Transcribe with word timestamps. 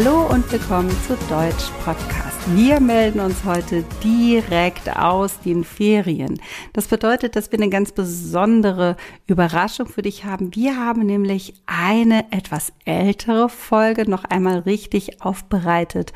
Hallo 0.00 0.28
und 0.28 0.52
willkommen 0.52 0.92
zu 1.08 1.16
Deutsch 1.28 1.72
Podcast. 1.84 2.38
Wir 2.54 2.78
melden 2.78 3.18
uns 3.18 3.44
heute 3.44 3.84
direkt 4.04 4.96
aus 4.96 5.40
den 5.40 5.64
Ferien. 5.64 6.40
Das 6.72 6.86
bedeutet, 6.86 7.34
dass 7.34 7.50
wir 7.50 7.58
eine 7.58 7.68
ganz 7.68 7.90
besondere 7.90 8.96
Überraschung 9.26 9.88
für 9.88 10.02
dich 10.02 10.24
haben. 10.24 10.54
Wir 10.54 10.76
haben 10.76 11.04
nämlich 11.04 11.54
eine 11.66 12.30
etwas 12.30 12.72
ältere 12.84 13.48
Folge 13.48 14.08
noch 14.08 14.22
einmal 14.22 14.60
richtig 14.60 15.20
aufbereitet 15.20 16.12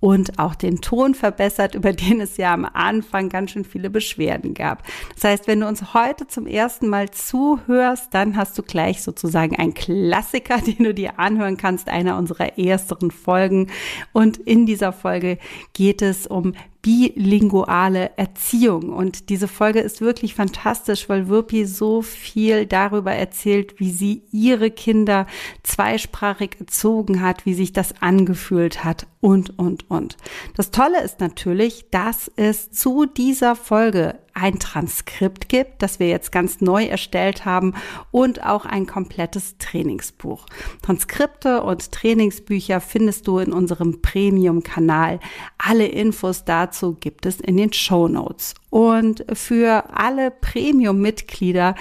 und 0.00 0.38
auch 0.38 0.54
den 0.54 0.80
Ton 0.80 1.14
verbessert, 1.14 1.74
über 1.74 1.92
den 1.92 2.20
es 2.20 2.36
ja 2.36 2.52
am 2.52 2.64
Anfang 2.64 3.28
ganz 3.28 3.52
schön 3.52 3.64
viele 3.64 3.90
Beschwerden 3.90 4.54
gab. 4.54 4.82
Das 5.14 5.24
heißt, 5.24 5.46
wenn 5.46 5.60
du 5.60 5.66
uns 5.66 5.94
heute 5.94 6.26
zum 6.26 6.46
ersten 6.46 6.88
Mal 6.88 7.10
zuhörst, 7.10 8.12
dann 8.12 8.36
hast 8.36 8.58
du 8.58 8.62
gleich 8.62 9.02
sozusagen 9.02 9.56
einen 9.56 9.74
Klassiker, 9.74 10.58
den 10.66 10.84
du 10.84 10.94
dir 10.94 11.18
anhören 11.18 11.56
kannst, 11.56 11.88
einer 11.88 12.18
unserer 12.18 12.58
ersteren 12.58 13.10
Folgen. 13.10 13.68
Und 14.12 14.36
in 14.36 14.66
dieser 14.66 14.92
Folge 14.92 15.38
geht 15.72 16.02
es 16.02 16.26
um 16.26 16.52
bilinguale 16.82 18.16
Erziehung. 18.16 18.90
Und 18.90 19.28
diese 19.28 19.48
Folge 19.48 19.80
ist 19.80 20.00
wirklich 20.00 20.36
fantastisch, 20.36 21.08
weil 21.08 21.26
Wirpi 21.26 21.64
so 21.66 22.00
viel 22.00 22.64
darüber 22.64 23.10
erzählt, 23.10 23.80
wie 23.80 23.90
sie 23.90 24.22
ihre 24.30 24.70
Kinder 24.70 25.26
zweisprachig 25.64 26.60
erzogen 26.60 27.22
hat, 27.22 27.44
wie 27.44 27.54
sich 27.54 27.72
das 27.72 28.00
angefühlt 28.00 28.84
hat 28.84 29.08
und, 29.26 29.58
und, 29.58 29.90
und. 29.90 30.16
Das 30.54 30.70
Tolle 30.70 31.02
ist 31.02 31.18
natürlich, 31.18 31.90
dass 31.90 32.30
es 32.36 32.70
zu 32.70 33.06
dieser 33.06 33.56
Folge 33.56 34.20
ein 34.34 34.60
Transkript 34.60 35.48
gibt, 35.48 35.82
das 35.82 35.98
wir 35.98 36.06
jetzt 36.06 36.30
ganz 36.30 36.60
neu 36.60 36.84
erstellt 36.84 37.44
haben 37.44 37.74
und 38.12 38.44
auch 38.44 38.66
ein 38.66 38.86
komplettes 38.86 39.58
Trainingsbuch. 39.58 40.46
Transkripte 40.80 41.64
und 41.64 41.90
Trainingsbücher 41.90 42.80
findest 42.80 43.26
du 43.26 43.38
in 43.38 43.52
unserem 43.52 44.00
Premium-Kanal. 44.00 45.18
Alle 45.58 45.88
Infos 45.88 46.44
dazu 46.44 46.94
gibt 46.94 47.26
es 47.26 47.40
in 47.40 47.56
den 47.56 47.72
Show 47.72 48.06
Notes. 48.06 48.54
Und 48.70 49.24
für 49.32 49.86
alle 49.92 50.30
Premium-Mitglieder 50.30 51.74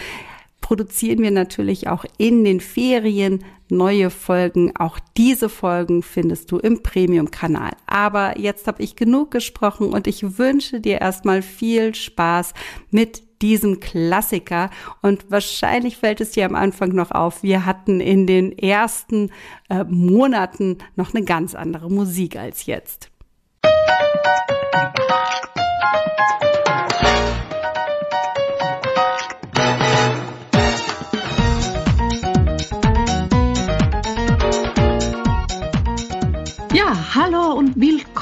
produzieren 0.66 1.22
wir 1.22 1.30
natürlich 1.30 1.90
auch 1.90 2.06
in 2.18 2.44
den 2.44 2.60
Ferien 2.60 3.46
neue 3.70 4.10
Folgen. 4.10 4.76
Auch 4.76 4.98
diese 5.16 5.48
Folgen 5.48 6.02
findest 6.02 6.52
du 6.52 6.58
im 6.58 6.82
Premium-Kanal. 6.82 7.74
Aber 7.86 8.40
jetzt 8.40 8.66
habe 8.66 8.82
ich 8.82 8.96
genug 8.96 9.30
gesprochen 9.30 9.94
und 9.94 10.08
ich 10.08 10.40
wünsche 10.40 10.82
dir 10.82 11.02
erstmal 11.02 11.44
viel 11.44 11.94
Spaß 11.94 12.56
mit 12.90 13.22
diesem 13.44 13.80
Klassiker. 13.80 14.72
Und 15.04 15.30
wahrscheinlich 15.30 15.98
fällt 15.98 16.20
es 16.20 16.32
dir 16.32 16.48
am 16.48 16.56
Anfang 16.56 16.96
noch 16.96 17.12
auf, 17.12 17.44
wir 17.44 17.68
hatten 17.68 18.02
in 18.02 18.26
den 18.26 18.52
ersten 18.58 19.30
äh, 19.70 19.84
Monaten 19.84 20.80
noch 20.96 21.14
eine 21.14 21.24
ganz 21.24 21.54
andere 21.54 21.92
Musik 21.92 22.38
als 22.38 22.66
jetzt. 22.66 23.12
Hallo 23.64 24.36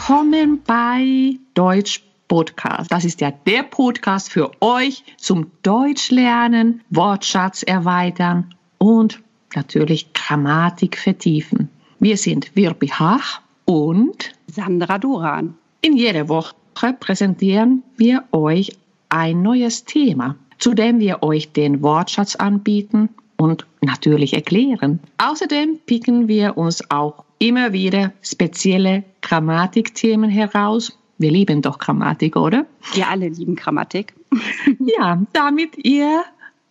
willkommen 0.05 0.61
bei 0.67 1.37
Deutsch 1.53 2.03
Podcast. 2.27 2.91
Das 2.91 3.05
ist 3.05 3.21
ja 3.21 3.31
der 3.31 3.63
Podcast 3.63 4.29
für 4.29 4.51
euch 4.59 5.01
zum 5.15 5.51
Deutsch 5.61 6.11
lernen, 6.11 6.81
Wortschatz 6.89 7.63
erweitern 7.63 8.53
und 8.79 9.22
natürlich 9.55 10.11
Grammatik 10.11 10.97
vertiefen. 10.97 11.69
Wir 12.01 12.17
sind 12.17 12.53
Wirbi 12.53 12.88
Hach 12.88 13.39
und 13.63 14.33
Sandra 14.47 15.00
Duran. 15.00 15.55
In 15.79 15.95
jeder 15.95 16.28
Woche 16.28 16.53
präsentieren 16.99 17.83
wir 17.95 18.25
euch 18.33 18.75
ein 19.07 19.41
neues 19.41 19.85
Thema, 19.85 20.35
zu 20.59 20.73
dem 20.73 20.99
wir 20.99 21.23
euch 21.23 21.53
den 21.53 21.81
Wortschatz 21.81 22.35
anbieten 22.35 23.07
und 23.38 23.66
natürlich 23.79 24.33
erklären. 24.33 24.99
Außerdem 25.17 25.79
picken 25.85 26.28
wir 26.28 26.57
uns 26.57 26.91
auch 26.91 27.23
immer 27.43 27.73
wieder 27.73 28.13
spezielle 28.21 29.03
Grammatikthemen 29.21 30.29
heraus. 30.29 30.97
Wir 31.17 31.29
lieben 31.29 31.61
doch 31.61 31.77
Grammatik, 31.77 32.37
oder? 32.37 32.65
Wir 32.93 33.09
alle 33.09 33.27
lieben 33.27 33.55
Grammatik. 33.55 34.13
ja, 34.79 35.21
damit 35.33 35.77
ihr 35.77 36.23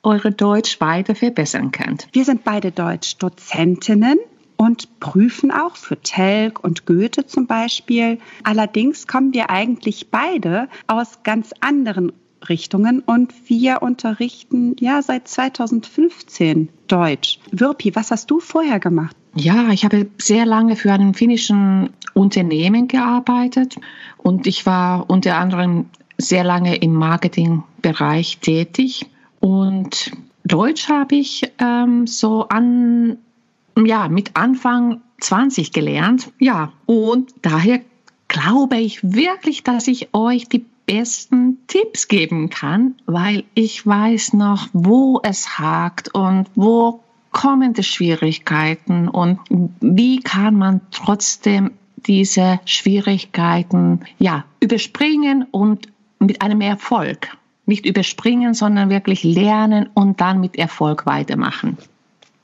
eure 0.02 0.32
Deutsch 0.32 0.80
weiter 0.80 1.14
verbessern 1.14 1.72
könnt. 1.72 2.08
Wir 2.12 2.24
sind 2.24 2.42
beide 2.42 2.72
Deutsch-Dozentinnen 2.72 4.18
und 4.56 4.98
prüfen 4.98 5.50
auch 5.50 5.76
für 5.76 6.00
Telg 6.00 6.64
und 6.64 6.86
Goethe 6.86 7.26
zum 7.26 7.46
Beispiel. 7.46 8.18
Allerdings 8.42 9.06
kommen 9.06 9.34
wir 9.34 9.50
eigentlich 9.50 10.10
beide 10.10 10.68
aus 10.86 11.22
ganz 11.22 11.50
anderen 11.60 12.12
Richtungen 12.48 13.00
und 13.00 13.32
wir 13.48 13.82
unterrichten 13.82 14.76
ja 14.80 15.02
seit 15.02 15.28
2015 15.28 16.68
Deutsch. 16.88 17.38
Wirpi, 17.50 17.94
was 17.94 18.10
hast 18.10 18.30
du 18.30 18.40
vorher 18.40 18.80
gemacht? 18.80 19.16
Ja, 19.34 19.70
ich 19.70 19.84
habe 19.84 20.08
sehr 20.18 20.44
lange 20.44 20.76
für 20.76 20.92
einen 20.92 21.14
finnischen 21.14 21.90
Unternehmen 22.14 22.88
gearbeitet 22.88 23.76
und 24.18 24.46
ich 24.46 24.66
war 24.66 25.08
unter 25.08 25.36
anderem 25.36 25.86
sehr 26.18 26.44
lange 26.44 26.76
im 26.76 26.94
Marketingbereich 26.94 28.38
tätig 28.38 29.06
und 29.40 30.12
Deutsch 30.44 30.88
habe 30.88 31.14
ich 31.14 31.50
ähm, 31.58 32.06
so 32.06 32.48
an 32.48 33.18
ja 33.76 34.08
mit 34.08 34.32
Anfang 34.34 35.00
20 35.20 35.72
gelernt. 35.72 36.32
Ja, 36.38 36.72
und 36.86 37.32
daher 37.42 37.80
glaube 38.32 38.78
ich 38.78 38.98
wirklich, 39.02 39.62
dass 39.62 39.86
ich 39.88 40.08
euch 40.14 40.48
die 40.48 40.64
besten 40.86 41.58
Tipps 41.66 42.08
geben 42.08 42.48
kann, 42.48 42.94
weil 43.04 43.44
ich 43.54 43.86
weiß 43.86 44.32
noch, 44.32 44.68
wo 44.72 45.20
es 45.22 45.58
hakt 45.58 46.14
und 46.14 46.46
wo 46.54 47.00
kommen 47.30 47.74
die 47.74 47.82
Schwierigkeiten 47.82 49.08
und 49.08 49.38
wie 49.80 50.20
kann 50.20 50.56
man 50.56 50.80
trotzdem 50.90 51.72
diese 51.96 52.58
Schwierigkeiten 52.64 54.00
ja 54.18 54.44
überspringen 54.60 55.46
und 55.50 55.88
mit 56.18 56.40
einem 56.40 56.62
Erfolg 56.62 57.36
nicht 57.66 57.84
überspringen, 57.84 58.54
sondern 58.54 58.88
wirklich 58.88 59.24
lernen 59.24 59.90
und 59.92 60.22
dann 60.22 60.40
mit 60.40 60.56
Erfolg 60.56 61.04
weitermachen. 61.04 61.76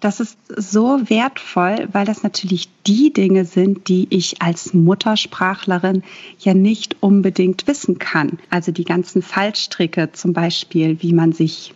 Das 0.00 0.20
ist 0.20 0.38
so 0.56 1.10
wertvoll, 1.10 1.88
weil 1.91 2.06
das 2.06 2.22
natürlich 2.22 2.69
die 2.86 3.12
Dinge 3.12 3.44
sind, 3.44 3.88
die 3.88 4.06
ich 4.10 4.41
als 4.41 4.72
Muttersprachlerin 4.72 6.04
ja 6.38 6.54
nicht 6.54 6.97
unbedingt 7.00 7.66
wissen 7.66 7.98
kann. 7.98 8.38
Also 8.48 8.70
die 8.70 8.84
ganzen 8.84 9.22
Fallstricke 9.22 10.12
zum 10.12 10.32
Beispiel, 10.32 11.03
wie 11.03 11.12
man 11.12 11.32
sich 11.32 11.75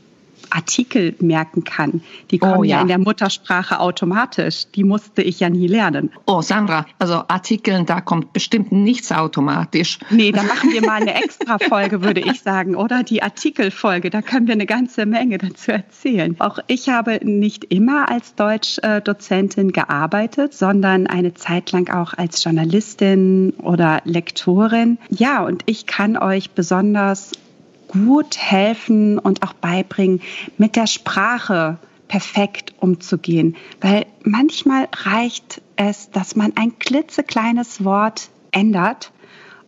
Artikel 0.50 1.14
merken 1.20 1.64
kann. 1.64 2.03
Die 2.30 2.38
kommen 2.38 2.58
oh, 2.58 2.62
ja. 2.64 2.76
ja. 2.76 2.82
in 2.82 2.88
der 2.88 2.98
Muttersprache 2.98 3.80
automatisch. 3.80 4.66
Die 4.75 4.84
musste 4.84 5.22
ich 5.22 5.41
ja 5.41 5.48
nie 5.48 5.66
lernen. 5.66 6.10
Oh, 6.26 6.42
Sandra, 6.42 6.86
also 6.98 7.22
Artikeln, 7.28 7.86
da 7.86 8.00
kommt 8.00 8.32
bestimmt 8.32 8.72
nichts 8.72 9.12
automatisch. 9.12 9.98
Nee, 10.10 10.32
da 10.32 10.42
machen 10.42 10.72
wir 10.72 10.82
mal 10.82 11.00
eine 11.00 11.14
extra 11.14 11.58
Folge, 11.58 12.02
würde 12.02 12.20
ich 12.20 12.41
sagen, 12.41 12.75
oder? 12.75 13.02
Die 13.02 13.22
Artikelfolge, 13.22 14.10
da 14.10 14.22
können 14.22 14.47
wir 14.47 14.54
eine 14.54 14.66
ganze 14.66 15.06
Menge 15.06 15.38
dazu 15.38 15.72
erzählen. 15.72 16.36
Auch 16.38 16.58
ich 16.66 16.88
habe 16.88 17.20
nicht 17.22 17.64
immer 17.64 18.10
als 18.10 18.34
Deutschdozentin 18.34 19.72
gearbeitet, 19.72 20.54
sondern 20.54 21.06
eine 21.06 21.34
Zeit 21.34 21.72
lang 21.72 21.88
auch 21.91 22.14
als 22.14 22.42
Journalistin 22.42 23.54
oder 23.62 24.02
Lektorin. 24.04 24.99
Ja, 25.11 25.44
und 25.44 25.62
ich 25.67 25.87
kann 25.87 26.17
euch 26.17 26.50
besonders 26.50 27.32
gut 27.93 28.37
helfen 28.37 29.19
und 29.19 29.43
auch 29.43 29.53
beibringen, 29.53 30.21
mit 30.59 30.77
der 30.77 30.87
Sprache 30.87 31.79
perfekt 32.09 32.75
umzugehen. 32.81 33.56
Weil 33.81 34.06
manchmal 34.23 34.89
reicht 34.93 35.62
es, 35.77 36.11
dass 36.11 36.37
man 36.37 36.53
ein 36.56 36.79
klitzekleines 36.79 37.85
Wort 37.85 38.29
ändert 38.50 39.12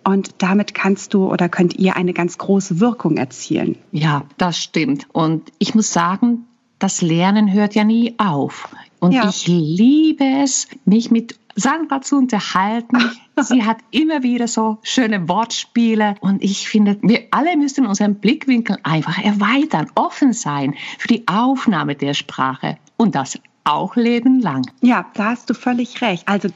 und 0.05 0.35
damit 0.39 0.75
kannst 0.75 1.15
du 1.15 1.31
oder 1.33 1.49
könnt 1.49 1.77
ihr 1.79 1.97
eine 1.97 2.13
ganz 2.13 2.37
große 2.37 2.81
Wirkung 2.81 3.17
erzielen. 3.17 3.77
Ja, 3.93 4.27
das 4.37 4.59
stimmt. 4.59 5.07
Und 5.13 5.51
ich 5.59 5.75
muss 5.75 5.93
sagen, 5.93 6.45
das 6.79 7.01
Lernen 7.01 7.53
hört 7.53 7.75
ja 7.75 7.85
nie 7.85 8.15
auf. 8.19 8.69
Und 9.01 9.13
ja. 9.13 9.29
ich 9.29 9.47
liebe 9.47 10.25
es, 10.43 10.69
mich 10.85 11.11
mit 11.11 11.39
Sandra 11.57 12.01
zu 12.01 12.17
unterhalten. 12.17 12.99
Sie 13.41 13.65
hat 13.65 13.79
immer 13.91 14.23
wieder 14.23 14.49
so 14.49 14.79
schöne 14.83 15.29
Wortspiele 15.29 16.15
und 16.21 16.43
ich 16.43 16.69
finde, 16.69 16.99
wir 17.03 17.25
alle 17.31 17.57
müssen 17.57 17.87
unseren 17.87 18.17
Blickwinkel 18.17 18.79
einfach 18.83 19.19
erweitern, 19.19 19.91
offen 19.95 20.33
sein 20.33 20.75
für 20.99 21.09
die 21.09 21.27
Aufnahme 21.27 21.95
der 21.95 22.15
Sprache 22.15 22.79
und 22.97 23.15
das 23.15 23.39
auch 23.65 23.97
lebenlang. 23.97 24.71
Ja, 24.83 25.07
da 25.15 25.31
hast 25.31 25.51
du 25.51 25.55
völlig 25.55 26.01
recht. 26.03 26.29
Also 26.29 26.49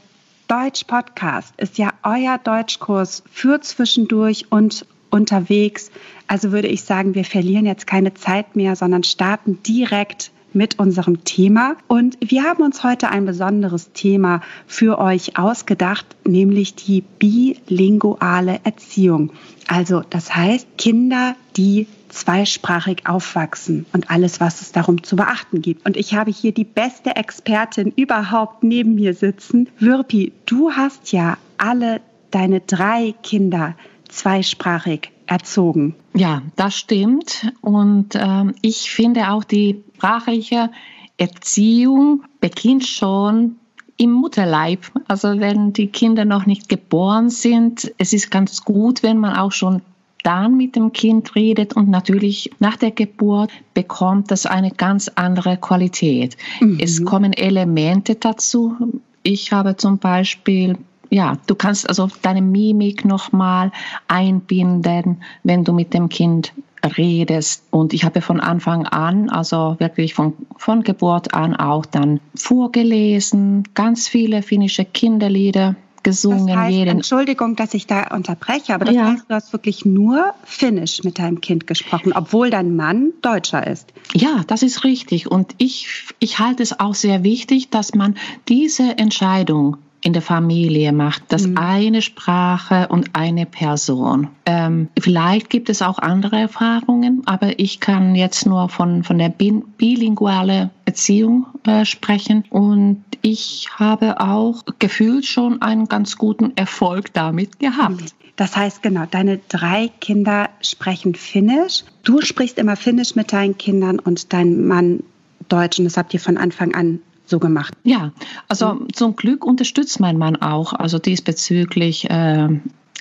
Deutsch 0.47 0.85
Podcast 0.85 1.53
ist 1.57 1.79
ja 1.79 1.91
euer 2.03 2.39
Deutschkurs 2.39 3.23
für 3.31 3.61
zwischendurch 3.61 4.47
und 4.51 4.87
unterwegs. 5.11 5.91
Also 6.27 6.53
würde 6.53 6.69
ich 6.69 6.85
sagen, 6.85 7.15
wir 7.15 7.25
verlieren 7.25 7.67
jetzt 7.67 7.87
keine 7.87 8.15
Zeit 8.15 8.57
mehr, 8.57 8.77
sondern 8.77 9.03
starten 9.03 9.63
direkt 9.63 10.31
mit 10.53 10.79
unserem 10.79 11.25
Thema. 11.25 11.77
Und 11.87 12.19
wir 12.21 12.45
haben 12.45 12.63
uns 12.63 12.83
heute 12.85 13.11
ein 13.11 13.25
besonderes 13.25 13.93
Thema 13.93 14.41
für 14.67 14.99
euch 14.99 15.39
ausgedacht, 15.39 16.07
nämlich 16.25 16.75
die 16.75 17.03
bilinguale 17.19 18.61
Erziehung. 18.65 19.33
Also 19.67 20.03
das 20.09 20.35
heißt 20.35 20.67
Kinder, 20.79 21.37
die 21.57 21.87
zweisprachig 22.09 23.07
aufwachsen 23.07 23.87
und 23.93 24.11
alles, 24.11 24.41
was 24.41 24.63
es 24.63 24.73
darum 24.73 25.03
zu 25.03 25.17
beachten 25.17 25.61
gibt. 25.61 25.87
Und 25.87 25.97
ich 25.97 26.15
habe 26.15 26.31
hier 26.31 26.53
die 26.53 26.65
beste 26.65 27.17
Expertin 27.17 27.93
überhaupt 27.95 28.65
neben 28.65 28.95
mir 28.95 29.15
sitzen. 29.15 29.69
Wirpi, 29.79 30.33
du 30.47 30.73
hast 30.73 31.13
ja 31.13 31.37
alle 31.59 32.01
deine 32.31 32.61
drei 32.61 33.15
Kinder 33.23 33.75
zweisprachig 34.09 35.11
erzogen. 35.29 35.95
Ja, 36.15 36.43
das 36.57 36.75
stimmt. 36.75 37.53
Und 37.61 38.15
ähm, 38.15 38.55
ich 38.63 38.91
finde 38.91 39.31
auch 39.31 39.45
die 39.45 39.83
sprachliche 39.97 40.71
Erziehung 41.17 42.25
beginnt 42.41 42.87
schon 42.87 43.57
im 43.97 44.13
Mutterleib. 44.13 44.91
Also 45.07 45.41
wenn 45.41 45.73
die 45.73 45.89
Kinder 45.89 46.25
noch 46.25 46.47
nicht 46.47 46.69
geboren 46.69 47.31
sind, 47.31 47.93
es 47.99 48.13
ist 48.13 48.31
ganz 48.31 48.65
gut, 48.65 49.03
wenn 49.03 49.19
man 49.19 49.37
auch 49.37 49.53
schon 49.53 49.83
dann 50.23 50.57
mit 50.57 50.77
dem 50.77 50.93
Kind 50.93 51.35
redet 51.35 51.75
und 51.75 51.89
natürlich 51.89 52.51
nach 52.59 52.77
der 52.77 52.91
Geburt 52.91 53.51
bekommt 53.75 54.31
das 54.31 54.47
eine 54.47 54.71
ganz 54.71 55.09
andere 55.15 55.57
Qualität. 55.57 56.37
Mhm. 56.61 56.79
Es 56.81 57.05
kommen 57.05 57.33
Elemente 57.33 58.15
dazu. 58.17 59.01
Ich 59.23 59.53
habe 59.53 59.77
zum 59.77 59.99
Beispiel 59.99 60.79
ja, 61.11 61.39
du 61.47 61.55
kannst 61.55 61.89
also 61.89 62.09
deine 62.23 62.43
Mimik 62.43 63.05
nochmal 63.05 63.73
einbinden, 64.09 65.23
wenn 65.43 65.65
du 65.65 65.73
mit 65.73 65.95
dem 65.95 66.09
Kind 66.09 66.53
redest. 66.97 67.65
Und 67.71 67.93
ich 67.93 68.05
habe 68.05 68.21
von 68.21 68.41
Anfang 68.41 68.87
an, 68.87 69.31
also 69.31 69.77
wirklich 69.79 70.15
von, 70.15 70.35
von 70.57 70.83
Geburt 70.83 71.35
an 71.35 71.57
auch 71.57 71.87
dann 71.87 72.21
vorgelesen, 72.35 73.65
ganz 73.75 74.09
viele 74.09 74.43
finnische 74.43 74.85
Kinderlieder 74.85 75.77
gesungen. 76.03 76.47
Das 76.47 76.57
heißt, 76.57 76.73
jeden 76.73 76.91
Entschuldigung, 76.91 77.57
dass 77.57 77.75
ich 77.75 77.87
da 77.87 78.15
unterbreche, 78.15 78.75
aber 78.75 78.85
das 78.85 78.95
ja. 78.95 79.13
heißt, 79.13 79.25
du 79.29 79.35
hast 79.35 79.53
wirklich 79.53 79.85
nur 79.85 80.33
Finnisch 80.45 81.03
mit 81.03 81.19
deinem 81.19 81.41
Kind 81.41 81.67
gesprochen, 81.67 82.13
obwohl 82.15 82.51
dein 82.51 82.77
Mann 82.77 83.13
Deutscher 83.23 83.67
ist. 83.67 83.93
Ja, 84.15 84.43
das 84.47 84.63
ist 84.63 84.85
richtig. 84.85 85.31
Und 85.31 85.55
ich, 85.59 85.89
ich 86.19 86.39
halte 86.39 86.63
es 86.63 86.79
auch 86.79 86.95
sehr 86.95 87.25
wichtig, 87.25 87.71
dass 87.71 87.95
man 87.95 88.17
diese 88.49 88.97
Entscheidung 88.97 89.77
in 90.01 90.13
der 90.13 90.23
Familie 90.23 90.93
macht, 90.93 91.25
das 91.29 91.47
mhm. 91.47 91.59
eine 91.59 92.03
Sprache 92.03 92.89
und 92.89 93.11
eine 93.15 93.47
Person. 93.47 94.29
Ähm, 94.47 94.89
vielleicht 94.99 95.51
gibt 95.51 95.69
es 95.71 95.83
auch 95.83 95.99
andere 95.99 96.39
Erfahrungen, 96.39 97.23
aber 97.27 97.59
ich 97.59 97.81
kann 97.81 98.15
jetzt 98.15 98.47
nur 98.47 98.69
von, 98.69 99.03
von 99.03 99.19
der 99.19 99.29
bilinguale 99.31 100.71
Erziehung 100.85 101.47
äh, 101.67 101.85
sprechen 101.85 102.45
und 102.51 103.03
ich 103.23 103.69
habe 103.77 104.21
auch 104.21 104.63
gefühlt 104.79 105.27
schon 105.27 105.63
einen 105.63 105.87
ganz 105.87 106.17
guten 106.17 106.57
Erfolg 106.57 107.13
damit 107.13 107.59
gehabt. 107.59 108.15
Das 108.37 108.57
heißt, 108.57 108.83
genau, 108.83 109.05
deine 109.11 109.41
drei 109.49 109.91
Kinder 110.01 110.49
sprechen 110.61 111.17
Finnisch. 111.17 111.83
Du 112.05 112.21
sprichst 112.21 112.57
immer 112.59 112.77
Finnisch 112.77 113.17
mit 113.17 113.33
deinen 113.33 113.59
Kindern 113.59 113.99
und 113.99 114.33
dein 114.33 114.65
Mann 114.65 115.03
Deutsch 115.49 115.79
und 115.79 115.87
das 115.87 115.97
habt 115.97 116.15
ihr 116.15 116.21
von 116.21 116.37
Anfang 116.37 116.75
an 116.75 117.01
so 117.29 117.39
gemacht. 117.39 117.75
Ja, 117.85 118.13
also 118.49 118.75
mhm. 118.75 118.93
zum 118.93 119.17
Glück 119.17 119.45
unterstützt 119.45 120.01
mein 120.01 120.19
Mann 120.19 120.37
auch, 120.37 120.73
also 120.73 120.99
diesbezüglich 120.99 122.09
äh, 122.11 122.49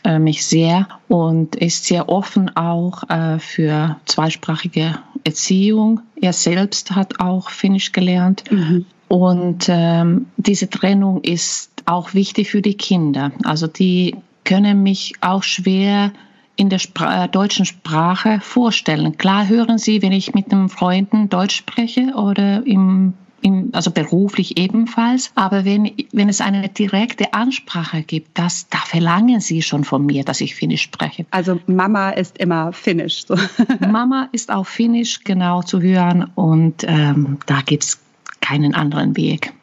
äh, 0.03 0.19
mich 0.19 0.45
sehr 0.45 0.87
und 1.07 1.55
ist 1.55 1.85
sehr 1.85 2.07
offen 2.09 2.55
auch 2.55 3.09
äh, 3.09 3.39
für 3.39 3.97
zweisprachige 4.05 4.99
Erziehung. 5.23 6.01
Er 6.21 6.33
selbst 6.33 6.91
hat 6.91 7.19
auch 7.19 7.49
Finnisch 7.49 7.91
gelernt. 7.91 8.43
Mhm. 8.49 8.85
Und 9.07 9.65
ähm, 9.69 10.27
diese 10.37 10.69
Trennung 10.69 11.23
ist 11.23 11.71
auch 11.85 12.13
wichtig 12.13 12.49
für 12.49 12.61
die 12.61 12.75
Kinder. 12.75 13.31
Also 13.43 13.67
die 13.67 14.15
können 14.43 14.83
mich 14.83 15.13
auch 15.21 15.43
schwer 15.43 16.11
in 16.55 16.69
der 16.69 16.79
Spra 16.79 17.25
äh, 17.25 17.29
deutschen 17.29 17.65
Sprache 17.65 18.39
vorstellen. 18.41 19.17
Klar 19.17 19.47
hören 19.47 19.77
sie, 19.77 20.01
wenn 20.01 20.11
ich 20.11 20.33
mit 20.33 20.51
einem 20.51 20.69
Freunden 20.69 21.29
Deutsch 21.29 21.55
spreche 21.55 22.13
oder 22.15 22.65
im 22.65 23.13
im, 23.41 23.69
also 23.73 23.91
beruflich 23.91 24.57
ebenfalls. 24.57 25.31
Aber 25.35 25.65
wenn, 25.65 25.91
wenn 26.11 26.29
es 26.29 26.41
eine 26.41 26.69
direkte 26.69 27.33
Ansprache 27.33 28.03
gibt, 28.03 28.37
das, 28.37 28.67
da 28.69 28.79
verlangen 28.79 29.39
sie 29.39 29.61
schon 29.61 29.83
von 29.83 30.05
mir, 30.05 30.23
dass 30.23 30.41
ich 30.41 30.55
Finnisch 30.55 30.83
spreche. 30.83 31.25
Also 31.31 31.59
Mama 31.67 32.11
ist 32.11 32.37
immer 32.37 32.73
Finnisch. 32.73 33.25
So. 33.25 33.35
Mama 33.79 34.29
ist 34.31 34.51
auch 34.51 34.65
Finnisch 34.65 35.23
genau 35.23 35.61
zu 35.61 35.81
hören 35.81 36.31
und 36.35 36.83
ähm, 36.87 37.37
da 37.45 37.61
gibt 37.61 37.83
es 37.83 37.99
keinen 38.41 38.73
anderen 38.73 39.17
Weg. 39.17 39.53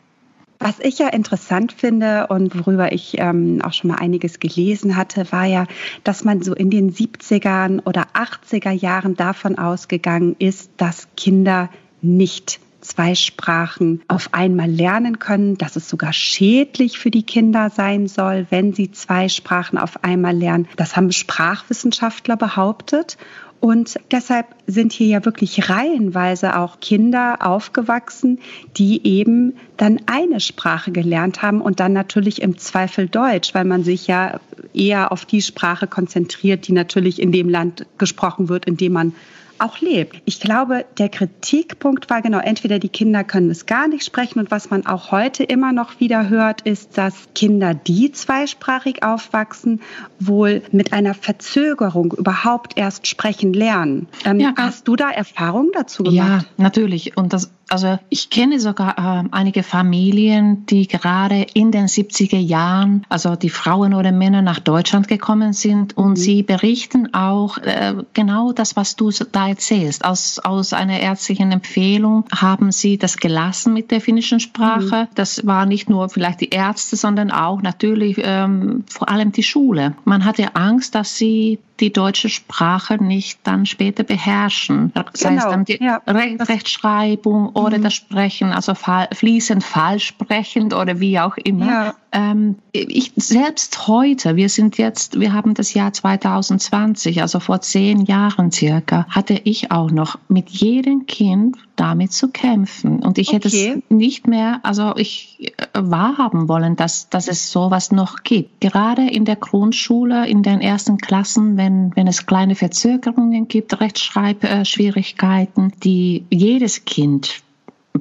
Was 0.61 0.79
ich 0.81 0.99
ja 0.99 1.09
interessant 1.09 1.73
finde 1.73 2.29
und 2.29 2.59
worüber 2.59 2.93
ich 2.93 3.19
ähm, 3.19 3.61
auch 3.63 3.73
schon 3.73 3.91
mal 3.91 3.99
einiges 3.99 4.41
gelesen 4.41 4.97
hatte, 4.97 5.31
war 5.31 5.45
ja, 5.45 5.67
dass 6.05 6.25
man 6.25 6.43
so 6.43 6.55
in 6.55 6.71
den 6.71 6.93
70ern 6.93 7.85
oder 7.85 8.07
80er 8.15 8.71
Jahren 8.71 9.15
davon 9.15 9.59
ausgegangen 9.59 10.37
ist, 10.39 10.71
dass 10.79 11.09
Kinder 11.17 11.69
nicht 12.01 12.61
zwei 12.85 13.15
Sprachen 13.15 14.03
auf 14.09 14.33
einmal 14.33 14.71
lernen 14.71 15.19
können, 15.19 15.57
dass 15.57 15.77
es 15.77 15.89
sogar 15.89 16.13
schädlich 16.13 16.99
für 16.99 17.11
die 17.11 17.23
Kinder 17.23 17.71
sein 17.71 18.07
soll, 18.07 18.47
wenn 18.51 18.73
sie 18.73 18.93
zwei 18.93 19.29
Sprachen 19.29 19.79
auf 19.79 20.05
einmal 20.05 20.37
lernen. 20.37 20.69
Das 20.77 20.97
haben 20.97 21.11
Sprachwissenschaftler 21.11 22.37
behauptet. 22.37 23.17
Und 23.61 23.99
deshalb 24.11 24.49
sind 24.67 24.93
hier 24.93 25.07
ja 25.07 25.25
wirklich 25.25 25.71
reihenweise 25.71 26.59
auch 26.59 26.81
Kinder 26.81 27.39
aufgewachsen, 27.41 28.41
die 28.77 29.07
eben 29.07 29.55
dann 29.79 30.03
eine 30.05 30.41
Sprache 30.41 30.93
gelernt 30.93 31.41
haben 31.41 31.63
und 31.63 31.81
dann 31.81 31.95
natürlich 31.95 32.43
im 32.43 32.59
Zweifel 32.59 33.09
Deutsch, 33.09 33.55
weil 33.55 33.65
man 33.65 33.83
sich 33.83 34.07
ja 34.07 34.39
eher 34.75 35.13
auf 35.13 35.25
die 35.25 35.41
Sprache 35.41 35.87
konzentriert, 35.87 36.69
die 36.69 36.73
natürlich 36.73 37.23
in 37.23 37.33
dem 37.33 37.49
Land 37.49 37.87
gesprochen 37.97 38.51
wird, 38.51 38.67
in 38.67 38.77
dem 38.77 38.93
man 38.93 39.15
auch 39.59 39.81
lebt. 39.81 40.21
Ich 40.25 40.41
glaube, 40.41 40.85
der 40.99 41.09
Kritikpunkt 41.09 42.11
war 42.11 42.23
genau, 42.23 42.39
entweder 42.39 42.79
die 42.79 42.89
Kinder 42.89 43.25
können 43.25 43.51
es 43.51 43.67
gar 43.67 43.89
nicht 43.89 44.05
sprechen 44.05 44.39
und 44.39 44.51
was 44.51 44.71
man 44.71 44.87
auch 44.87 45.11
heute 45.11 45.45
immer 45.45 45.73
noch 45.73 46.01
wieder 46.01 46.29
hört, 46.29 46.63
ist, 46.63 46.99
dass 46.99 47.15
Kinder, 47.35 47.75
die 47.75 48.13
zweisprachig 48.13 49.03
aufwachsen, 49.03 49.81
wohl 50.19 50.63
mit 50.73 50.93
einer 50.93 51.15
Verzögerung 51.15 52.13
überhaupt 52.13 52.77
erst 52.77 53.07
sprechen 53.07 53.53
lernen. 53.53 54.09
Ähm, 54.25 54.41
ja. 54.41 54.55
Hast 54.57 54.89
du 54.89 54.97
da 54.97 55.11
Erfahrungen 55.11 55.71
dazu 55.73 56.03
gemacht? 56.03 56.47
Ja, 56.59 56.63
natürlich. 56.63 57.17
Und 57.17 57.33
das 57.33 57.51
also 57.69 57.99
ich 58.09 58.31
kenne 58.31 58.61
sogar 58.61 58.99
äh, 58.99 59.29
einige 59.31 59.63
Familien, 59.63 60.67
die 60.67 60.87
gerade 60.87 61.47
in 61.55 61.71
den 61.71 61.87
70er 61.87 62.39
Jahren, 62.39 63.05
also 63.09 63.37
die 63.37 63.51
Frauen 63.51 63.95
oder 63.95 64.13
Männer 64.13 64.43
nach 64.43 64.59
Deutschland 64.59 65.09
gekommen 65.09 65.53
sind 65.53 65.97
und 65.97 66.11
mhm. 66.11 66.17
sie 66.17 66.43
berichten 66.43 67.15
auch 67.15 67.59
äh, 67.59 67.95
genau 68.13 68.53
das, 68.53 68.77
was 68.77 68.97
du 68.97 69.11
da 69.33 69.49
erzählst. 69.49 70.05
Aus, 70.05 70.39
aus 70.39 70.73
einer 70.73 71.01
ärztlichen 71.01 71.53
Empfehlung 71.53 72.25
haben 72.35 72.73
sie 72.73 72.99
das 72.99 73.17
gelassen 73.17 73.73
mit 73.73 73.91
der 73.91 74.01
finnischen 74.01 74.41
Sprache. 74.41 75.09
Mhm. 75.11 75.15
Das 75.15 75.47
war 75.47 75.67
nicht 75.67 75.89
nur 75.89 76.09
vielleicht 76.09 76.41
die 76.41 76.51
Ärzte, 76.51 76.97
sondern 76.97 77.31
auch 77.31 77.63
natürlich 77.63 78.21
ähm, 78.23 78.85
vor 78.89 79.09
allem 79.09 79.33
die 79.33 79.43
Schule. 79.43 79.95
Man 80.05 80.25
hatte 80.25 80.57
Angst, 80.57 80.95
dass 80.95 81.17
sie 81.17 81.59
die 81.81 81.93
deutsche 81.93 82.29
Sprache 82.29 83.03
nicht 83.03 83.41
dann 83.43 83.67
später 83.67 84.05
beherrschen. 84.05 84.93
Das 84.95 85.21
genau. 85.21 85.31
heißt 85.31 85.47
dann 85.47 85.65
die 85.65 85.83
ja. 85.83 86.01
Re 86.07 86.37
Rechtschreibung 86.39 87.51
oder 87.55 87.79
mhm. 87.79 87.83
das 87.83 87.95
Sprechen, 87.95 88.53
also 88.53 88.75
fließend 88.75 89.65
falsch 89.65 90.07
sprechend 90.07 90.75
oder 90.75 91.01
wie 91.01 91.19
auch 91.19 91.37
immer. 91.37 91.67
Ja. 91.67 91.95
Ähm, 92.13 92.57
ich 92.73 93.13
selbst 93.17 93.89
heute, 93.89 94.37
wir 94.37 94.49
sind 94.49 94.79
jetzt, 94.79 95.19
wir 95.19 95.33
haben 95.33 95.55
das 95.55 95.75
Jahr 95.75 95.93
2020, 95.93 97.23
also 97.23 97.41
vor 97.41 97.61
zehn 97.61 98.05
Jahren 98.05 98.53
circa, 98.53 99.07
hatte 99.09 99.41
ich 99.43 99.71
auch 99.71 99.91
noch 99.91 100.19
mit 100.29 100.51
jedem 100.51 101.07
Kind 101.07 101.57
damit 101.77 102.13
zu 102.13 102.29
kämpfen. 102.29 103.01
Und 103.01 103.19
ich 103.19 103.29
okay. 103.29 103.37
hätte 103.37 103.49
es 103.49 103.83
nicht 103.89 104.27
mehr, 104.27 104.61
also 104.63 104.95
ich 104.97 105.39
äh, 105.41 105.67
wahrhaben 105.73 106.49
wollen, 106.49 106.77
dass, 106.77 107.09
dass 107.09 107.29
es 107.29 107.51
sowas 107.51 107.91
noch 107.91 108.23
gibt. 108.23 108.61
Gerade 108.61 109.09
in 109.09 109.25
der 109.25 109.37
Grundschule, 109.37 110.29
in 110.29 110.43
den 110.43 110.61
ersten 110.61 110.99
Klassen, 110.99 111.57
wenn, 111.57 111.91
wenn 111.97 112.07
es 112.07 112.27
kleine 112.27 112.55
Verzögerungen 112.55 113.49
gibt, 113.49 113.81
Rechtschreibschwierigkeiten, 113.81 115.73
die 115.83 116.25
jedes 116.31 116.85
Kind 116.85 117.44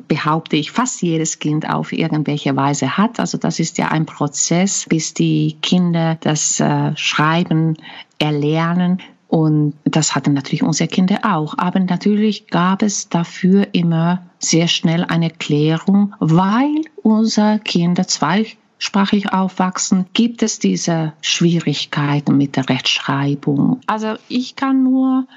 behaupte 0.07 0.55
ich, 0.55 0.71
fast 0.71 1.01
jedes 1.01 1.39
Kind 1.39 1.69
auf 1.69 1.91
irgendwelche 1.91 2.55
Weise 2.55 2.97
hat. 2.97 3.19
Also 3.19 3.37
das 3.37 3.59
ist 3.59 3.77
ja 3.77 3.89
ein 3.89 4.05
Prozess, 4.05 4.85
bis 4.89 5.13
die 5.13 5.57
Kinder 5.61 6.17
das 6.19 6.59
äh, 6.59 6.95
Schreiben 6.95 7.77
erlernen. 8.19 8.99
Und 9.27 9.73
das 9.83 10.15
hatten 10.15 10.33
natürlich 10.33 10.63
unsere 10.63 10.87
Kinder 10.87 11.19
auch. 11.23 11.55
Aber 11.57 11.79
natürlich 11.79 12.47
gab 12.47 12.81
es 12.81 13.09
dafür 13.09 13.67
immer 13.71 14.23
sehr 14.39 14.67
schnell 14.67 15.03
eine 15.03 15.29
Klärung, 15.29 16.13
weil 16.19 16.81
unsere 17.01 17.59
Kinder 17.59 18.07
zweisprachig 18.07 19.33
aufwachsen, 19.33 20.05
gibt 20.13 20.43
es 20.43 20.59
diese 20.59 21.13
Schwierigkeiten 21.21 22.37
mit 22.37 22.55
der 22.55 22.69
Rechtschreibung. 22.69 23.81
Also 23.87 24.15
ich 24.27 24.55
kann 24.55 24.83
nur 24.83 25.27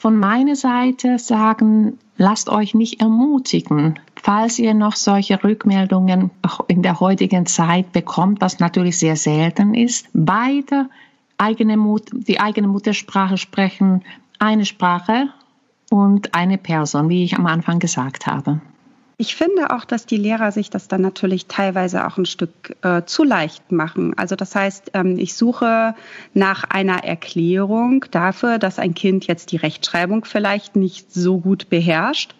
von 0.00 0.16
meiner 0.16 0.56
Seite 0.56 1.18
sagen, 1.18 1.98
lasst 2.16 2.48
euch 2.48 2.72
nicht 2.72 3.02
ermutigen. 3.02 3.98
Falls 4.16 4.58
ihr 4.58 4.72
noch 4.72 4.96
solche 4.96 5.44
Rückmeldungen 5.44 6.30
in 6.68 6.80
der 6.80 7.00
heutigen 7.00 7.44
Zeit 7.44 7.92
bekommt, 7.92 8.40
was 8.40 8.60
natürlich 8.60 8.98
sehr 8.98 9.16
selten 9.16 9.74
ist, 9.74 10.08
beide 10.14 10.88
eigene 11.36 11.76
Mut, 11.76 12.04
die 12.12 12.40
eigene 12.40 12.68
Muttersprache 12.68 13.36
sprechen, 13.36 14.02
eine 14.38 14.64
Sprache 14.64 15.28
und 15.90 16.34
eine 16.34 16.56
Person, 16.56 17.10
wie 17.10 17.22
ich 17.22 17.36
am 17.36 17.44
Anfang 17.44 17.78
gesagt 17.78 18.26
habe. 18.26 18.62
Ich 19.20 19.36
finde 19.36 19.68
auch, 19.68 19.84
dass 19.84 20.06
die 20.06 20.16
Lehrer 20.16 20.50
sich 20.50 20.70
das 20.70 20.88
dann 20.88 21.02
natürlich 21.02 21.44
teilweise 21.44 22.06
auch 22.06 22.16
ein 22.16 22.24
Stück 22.24 22.74
äh, 22.80 23.02
zu 23.04 23.22
leicht 23.22 23.70
machen. 23.70 24.16
Also 24.16 24.34
das 24.34 24.54
heißt, 24.54 24.92
ähm, 24.94 25.18
ich 25.18 25.34
suche 25.34 25.94
nach 26.32 26.64
einer 26.64 27.04
Erklärung 27.04 28.06
dafür, 28.12 28.58
dass 28.58 28.78
ein 28.78 28.94
Kind 28.94 29.26
jetzt 29.26 29.52
die 29.52 29.58
Rechtschreibung 29.58 30.24
vielleicht 30.24 30.74
nicht 30.74 31.12
so 31.12 31.36
gut 31.36 31.68
beherrscht 31.68 32.34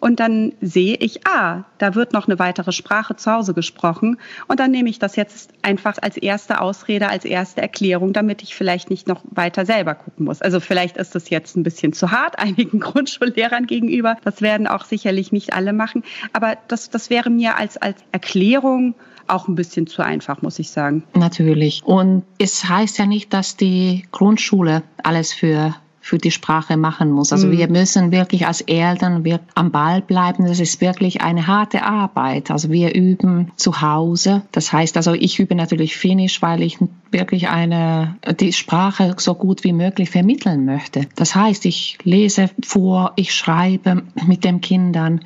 und 0.00 0.18
dann 0.18 0.52
sehe 0.60 0.96
ich, 0.96 1.26
ah, 1.26 1.64
da 1.78 1.94
wird 1.94 2.12
noch 2.12 2.26
eine 2.26 2.38
weitere 2.38 2.72
Sprache 2.72 3.16
zu 3.16 3.30
Hause 3.30 3.54
gesprochen 3.54 4.18
und 4.48 4.58
dann 4.58 4.70
nehme 4.70 4.88
ich 4.88 4.98
das 4.98 5.16
jetzt 5.16 5.52
einfach 5.62 5.98
als 6.00 6.16
erste 6.16 6.60
Ausrede, 6.60 7.08
als 7.08 7.24
erste 7.24 7.60
Erklärung, 7.60 8.12
damit 8.12 8.42
ich 8.42 8.54
vielleicht 8.54 8.90
nicht 8.90 9.06
noch 9.06 9.22
weiter 9.30 9.66
selber 9.66 9.94
gucken 9.94 10.24
muss. 10.24 10.42
Also 10.42 10.60
vielleicht 10.60 10.96
ist 10.96 11.14
das 11.14 11.30
jetzt 11.30 11.56
ein 11.56 11.62
bisschen 11.62 11.92
zu 11.92 12.10
hart 12.10 12.38
einigen 12.40 12.80
Grundschullehrern 12.80 13.66
gegenüber. 13.66 14.16
Das 14.24 14.42
werden 14.42 14.66
auch 14.66 14.84
sicherlich 14.84 15.32
nicht 15.32 15.52
alle 15.52 15.72
machen, 15.72 16.02
aber 16.32 16.56
das, 16.68 16.90
das 16.90 17.10
wäre 17.10 17.30
mir 17.30 17.56
als, 17.56 17.76
als 17.76 18.00
Erklärung 18.12 18.94
auch 19.26 19.48
ein 19.48 19.54
bisschen 19.54 19.86
zu 19.86 20.02
einfach, 20.02 20.42
muss 20.42 20.58
ich 20.58 20.70
sagen. 20.70 21.04
Natürlich. 21.14 21.82
Und 21.84 22.24
es 22.38 22.68
heißt 22.68 22.98
ja 22.98 23.06
nicht, 23.06 23.32
dass 23.32 23.56
die 23.56 24.04
Grundschule 24.10 24.82
alles 25.02 25.32
für 25.32 25.74
für 26.00 26.18
die 26.18 26.30
Sprache 26.30 26.76
machen 26.76 27.10
muss. 27.10 27.32
Also 27.32 27.46
mhm. 27.46 27.52
wir 27.52 27.68
müssen 27.68 28.10
wirklich 28.10 28.46
als 28.46 28.62
Eltern 28.62 29.24
wir 29.24 29.40
am 29.54 29.70
Ball 29.70 30.00
bleiben. 30.00 30.46
Das 30.46 30.58
ist 30.58 30.80
wirklich 30.80 31.20
eine 31.20 31.46
harte 31.46 31.82
Arbeit. 31.82 32.50
Also 32.50 32.70
wir 32.70 32.94
üben 32.94 33.52
zu 33.56 33.82
Hause. 33.82 34.42
Das 34.52 34.72
heißt 34.72 34.96
also, 34.96 35.12
ich 35.12 35.38
übe 35.38 35.54
natürlich 35.54 35.96
Finnisch, 35.96 36.40
weil 36.42 36.62
ich 36.62 36.78
wirklich 37.10 37.48
eine, 37.48 38.16
die 38.40 38.52
Sprache 38.52 39.14
so 39.18 39.34
gut 39.34 39.62
wie 39.62 39.72
möglich 39.72 40.10
vermitteln 40.10 40.64
möchte. 40.64 41.06
Das 41.16 41.34
heißt, 41.34 41.66
ich 41.66 41.98
lese 42.02 42.50
vor, 42.64 43.12
ich 43.16 43.34
schreibe 43.34 44.02
mit 44.26 44.44
den 44.44 44.60
Kindern 44.60 45.20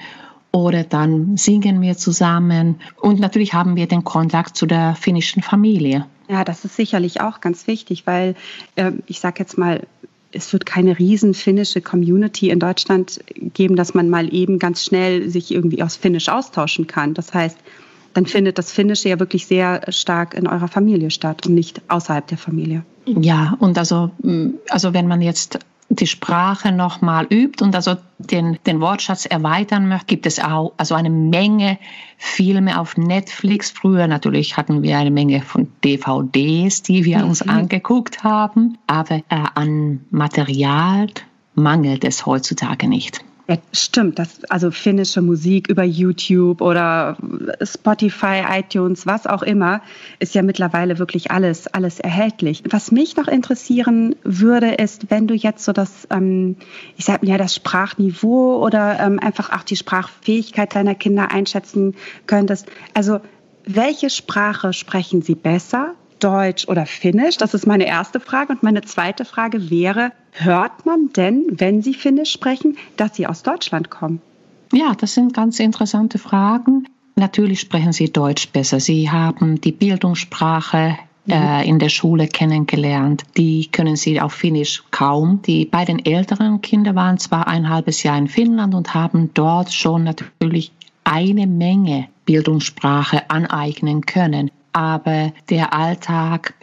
oder 0.51 0.85
dann 0.85 1.37
singen 1.37 1.81
wir 1.81 1.97
zusammen. 1.97 2.81
Und 3.01 3.21
natürlich 3.21 3.55
haben 3.55 3.77
wir 3.77 3.87
den 3.87 4.05
Kontakt 4.05 4.57
zu 4.57 4.67
der 4.67 4.95
finnischen 4.95 5.43
Familie. 5.43 6.07
Ja, 6.29 6.45
das 6.45 6.65
ist 6.65 6.77
sicherlich 6.77 7.21
auch 7.21 7.41
ganz 7.41 7.67
wichtig, 7.67 8.07
weil 8.07 8.35
äh, 8.77 8.93
ich 9.07 9.21
sage 9.21 9.41
jetzt 9.41 9.59
mal, 9.59 9.83
es 10.35 10.53
wird 10.53 10.67
keine 10.67 10.99
riesen 10.99 11.35
finnische 11.35 11.81
Community 11.81 12.51
in 12.51 12.59
Deutschland 12.59 13.21
geben, 13.55 13.77
dass 13.77 13.95
man 13.95 14.11
mal 14.11 14.33
eben 14.33 14.59
ganz 14.59 14.85
schnell 14.85 15.29
sich 15.31 15.53
irgendwie 15.53 15.83
aus 15.83 15.97
Finnisch 15.97 16.29
austauschen 16.29 16.87
kann. 16.87 17.15
Das 17.15 17.33
heißt, 17.33 17.57
dann 18.15 18.27
findet 18.27 18.59
das 18.59 18.73
Finnische 18.73 19.09
ja 19.09 19.19
wirklich 19.19 19.47
sehr 19.47 19.81
stark 19.89 20.35
in 20.35 20.47
eurer 20.47 20.69
Familie 20.69 21.11
statt 21.11 21.47
und 21.47 21.55
nicht 21.55 21.83
außerhalb 21.89 22.27
der 22.27 22.39
Familie. 22.39 22.85
Ja, 23.07 23.57
und 23.59 23.77
also, 23.77 24.11
also 24.71 24.95
wenn 24.95 25.09
man 25.09 25.21
jetzt 25.21 25.59
die 25.89 26.07
Sprache 26.07 26.73
nochmal 26.73 27.27
übt 27.31 27.63
und 27.63 27.75
also 27.75 27.97
den, 28.19 28.59
den 28.67 28.81
Wortschatz 28.81 29.27
erweitern 29.27 29.89
möchte, 29.89 30.07
gibt 30.07 30.27
es 30.27 30.41
auch 30.41 30.73
also 30.77 30.95
eine 30.95 31.11
Menge 31.11 31.79
Filme 32.17 32.81
auf 32.81 32.97
Netflix. 32.97 33.71
Früher 33.71 34.07
natürlich 34.07 34.57
hatten 34.57 34.83
wir 34.83 34.99
eine 34.99 35.11
Menge 35.11 35.43
von 35.43 35.71
DVDs, 35.85 36.83
die 36.83 37.05
wir 37.05 37.19
mhm. 37.19 37.29
uns 37.29 37.43
angeguckt 37.43 38.25
haben, 38.25 38.79
aber 38.87 39.17
äh, 39.17 39.45
an 39.55 40.05
Material 40.11 41.09
mangelt 41.55 42.05
es 42.05 42.27
heutzutage 42.27 42.89
nicht. 42.89 43.25
Ja, 43.47 43.59
stimmt. 43.73 44.19
Das, 44.19 44.43
also 44.45 44.71
finnische 44.71 45.21
Musik 45.21 45.69
über 45.69 45.85
YouTube 45.85 46.63
oder 46.63 47.19
Spotify, 47.63 48.43
iTunes, 48.51 49.07
was 49.07 49.27
auch 49.27 49.43
immer, 49.43 49.83
ist 50.19 50.35
ja 50.35 50.43
mittlerweile 50.43 50.99
wirklich 50.99 51.31
alles, 51.31 51.67
alles 51.67 52.01
erhältlich. 52.01 52.63
Was 52.71 52.91
mich 52.91 53.17
noch 53.17 53.29
interessieren 53.29 54.17
würde, 54.23 54.73
ist, 54.73 55.11
wenn 55.11 55.27
du 55.27 55.35
jetzt 55.35 55.65
so 55.65 55.73
das, 55.73 56.09
ähm, 56.11 56.57
ich 56.97 57.05
sag 57.05 57.23
ja, 57.23 57.37
das 57.37 57.55
Sprachniveau 57.55 58.65
oder 58.65 58.99
ähm, 58.99 59.19
einfach 59.19 59.53
auch 59.53 59.63
die 59.63 59.77
Sprachfähigkeit 59.77 60.75
deiner 60.75 60.95
Kinder 60.95 61.31
einschätzen 61.31 61.95
könntest. 62.27 62.67
Also, 62.95 63.21
welche 63.67 64.09
Sprache 64.09 64.73
sprechen 64.73 65.21
sie 65.21 65.35
besser? 65.35 65.95
Deutsch 66.25 66.67
oder 66.69 66.87
Finnisch? 66.87 67.37
Das 67.37 67.53
ist 67.53 67.67
meine 67.67 67.87
erste 67.87 68.19
Frage. 68.19 68.55
Und 68.55 68.63
meine 68.63 68.81
zweite 68.81 69.27
Frage 69.27 69.69
wäre, 69.69 70.11
hört 70.33 70.87
man 70.87 71.11
denn, 71.15 71.45
wenn 71.51 71.83
Sie 71.83 71.93
Finnisch 71.93 72.33
sprechen, 72.33 72.79
dass 72.97 73.15
Sie 73.15 73.27
aus 73.27 73.43
Deutschland 73.43 73.91
kommen? 73.91 74.23
Ja, 74.73 74.95
das 74.99 75.13
sind 75.13 75.35
ganz 75.35 75.61
interessante 75.61 76.19
Fragen. 76.19 76.89
Natürlich 77.17 77.61
sprechen 77.61 77.93
Sie 77.93 78.11
Deutsch 78.11 78.49
besser. 78.49 78.81
Sie 78.81 79.11
haben 79.11 79.61
die 79.61 79.71
Bildungssprache 79.73 80.97
mhm. 81.27 81.33
äh, 81.33 81.69
in 81.69 81.79
der 81.79 81.91
Schule 81.91 82.27
kennengelernt. 82.27 83.25
Die 83.37 83.67
können 83.71 83.97
Sie 83.97 84.19
auf 84.19 84.33
Finnisch 84.33 84.83
kaum. 84.93 85.43
Die 85.43 85.67
beiden 85.67 86.03
älteren 86.07 86.63
Kinder 86.63 86.95
waren 86.95 87.19
zwar 87.19 87.49
ein 87.49 87.69
halbes 87.69 88.03
Jahr 88.03 88.17
in 88.17 88.29
Finnland 88.29 88.75
und 88.75 88.95
haben 88.95 89.31
dort 89.35 89.75
schon 89.75 90.05
natürlich 90.05 90.73
eine 91.05 91.47
Menge 91.47 92.09
Bildungssprache 92.25 93.29
aneignen 93.29 94.07
können 94.07 94.51
aber 94.75 95.33
der 95.49 95.73
Alltag 95.73 96.55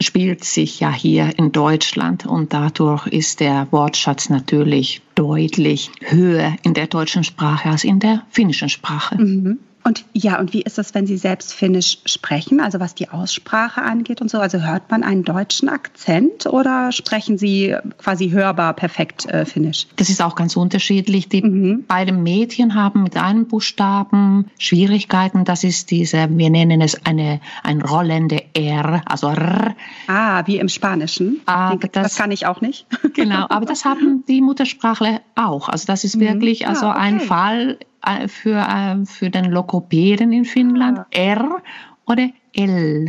spielt 0.00 0.44
sich 0.44 0.80
ja 0.80 0.92
hier 0.92 1.38
in 1.38 1.52
Deutschland 1.52 2.26
und 2.26 2.52
dadurch 2.52 3.06
ist 3.06 3.40
der 3.40 3.68
Wortschatz 3.70 4.28
natürlich 4.28 5.00
deutlich 5.14 5.90
höher 6.00 6.56
in 6.62 6.74
der 6.74 6.88
deutschen 6.88 7.24
Sprache 7.24 7.70
als 7.70 7.84
in 7.84 8.00
der 8.00 8.22
finnischen 8.28 8.68
Sprache. 8.68 9.16
Mhm. 9.16 9.60
Und 9.86 10.06
ja, 10.14 10.40
und 10.40 10.54
wie 10.54 10.62
ist 10.62 10.78
das, 10.78 10.94
wenn 10.94 11.06
Sie 11.06 11.18
selbst 11.18 11.52
Finnisch 11.52 11.98
sprechen, 12.06 12.58
also 12.60 12.80
was 12.80 12.94
die 12.94 13.10
Aussprache 13.10 13.82
angeht 13.82 14.22
und 14.22 14.30
so? 14.30 14.38
Also 14.38 14.58
hört 14.62 14.90
man 14.90 15.02
einen 15.02 15.24
deutschen 15.24 15.68
Akzent 15.68 16.46
oder 16.46 16.90
sprechen 16.90 17.36
Sie 17.36 17.76
quasi 17.98 18.30
hörbar 18.30 18.72
perfekt 18.72 19.26
äh, 19.26 19.44
Finnisch? 19.44 19.86
Das 19.96 20.08
ist 20.08 20.22
auch 20.22 20.36
ganz 20.36 20.56
unterschiedlich. 20.56 21.28
Die 21.28 21.42
mhm. 21.42 21.84
beiden 21.86 22.22
Mädchen 22.22 22.74
haben 22.74 23.02
mit 23.02 23.18
einem 23.18 23.46
Buchstaben 23.46 24.50
Schwierigkeiten. 24.58 25.44
Das 25.44 25.64
ist 25.64 25.90
diese, 25.90 26.28
wir 26.30 26.48
nennen 26.48 26.80
es 26.80 27.04
eine, 27.04 27.40
ein 27.62 27.82
rollende 27.82 28.42
R, 28.54 29.02
also 29.04 29.28
R. 29.28 29.76
Ah, 30.06 30.46
wie 30.46 30.56
im 30.56 30.70
Spanischen. 30.70 31.42
Aber 31.44 31.76
das, 31.88 32.04
das 32.04 32.16
kann 32.16 32.30
ich 32.30 32.46
auch 32.46 32.62
nicht. 32.62 32.86
Genau, 33.12 33.46
aber 33.50 33.66
das 33.66 33.84
haben 33.84 34.24
die 34.26 34.40
Muttersprachler 34.40 35.20
auch. 35.34 35.68
Also 35.68 35.84
das 35.86 36.04
ist 36.04 36.16
mhm. 36.16 36.20
wirklich 36.20 36.66
also 36.66 36.86
ah, 36.86 36.92
okay. 36.92 37.00
ein 37.00 37.20
Fall 37.20 37.78
für, 38.28 38.58
äh, 38.58 39.04
für 39.06 39.30
den 39.30 39.50
Lokopäden 39.50 40.32
in 40.32 40.44
Finnland 40.44 40.98
ah. 40.98 41.06
R 41.10 41.62
oder 42.06 42.28
L. 42.52 43.06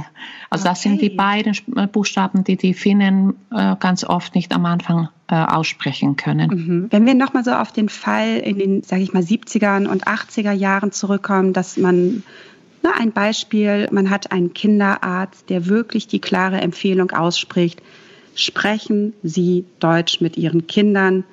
Also 0.50 0.64
okay. 0.64 0.70
das 0.70 0.82
sind 0.82 1.02
die 1.02 1.10
beiden 1.10 1.56
äh, 1.76 1.88
Buchstaben, 1.88 2.44
die 2.44 2.56
die 2.56 2.74
Finnen 2.74 3.36
ganz 3.80 4.04
oft 4.04 4.36
nicht 4.36 4.54
am 4.54 4.66
Anfang 4.66 5.10
aussprechen 5.28 6.18
können. 6.18 6.50
Mhm. 6.50 6.88
Wenn 6.92 7.06
wir 7.06 7.16
nochmal 7.16 7.44
so 7.44 7.52
auf 7.52 7.72
den 7.72 7.90
Fall 7.90 8.38
in 8.38 8.60
den, 8.60 8.84
sage 8.84 9.02
ich 9.02 9.12
mal, 9.12 9.24
70er 9.24 9.88
und 9.88 10.06
80er 10.06 10.52
Jahren 10.52 10.92
zurückkommen, 10.92 11.52
dass 11.52 11.78
man 11.78 12.24
na, 12.86 12.92
ein 13.00 13.12
Beispiel, 13.12 13.88
man 13.92 14.12
hat 14.12 14.32
einen 14.32 14.54
Kinderarzt, 14.54 15.50
der 15.50 15.66
wirklich 15.66 16.06
die 16.06 16.20
klare 16.20 16.62
Empfehlung 16.62 17.10
ausspricht, 17.10 17.82
sprechen 18.36 19.14
Sie 19.24 19.66
Deutsch 19.80 20.22
mit 20.22 20.38
Ihren 20.38 20.68
Kindern 20.68 21.24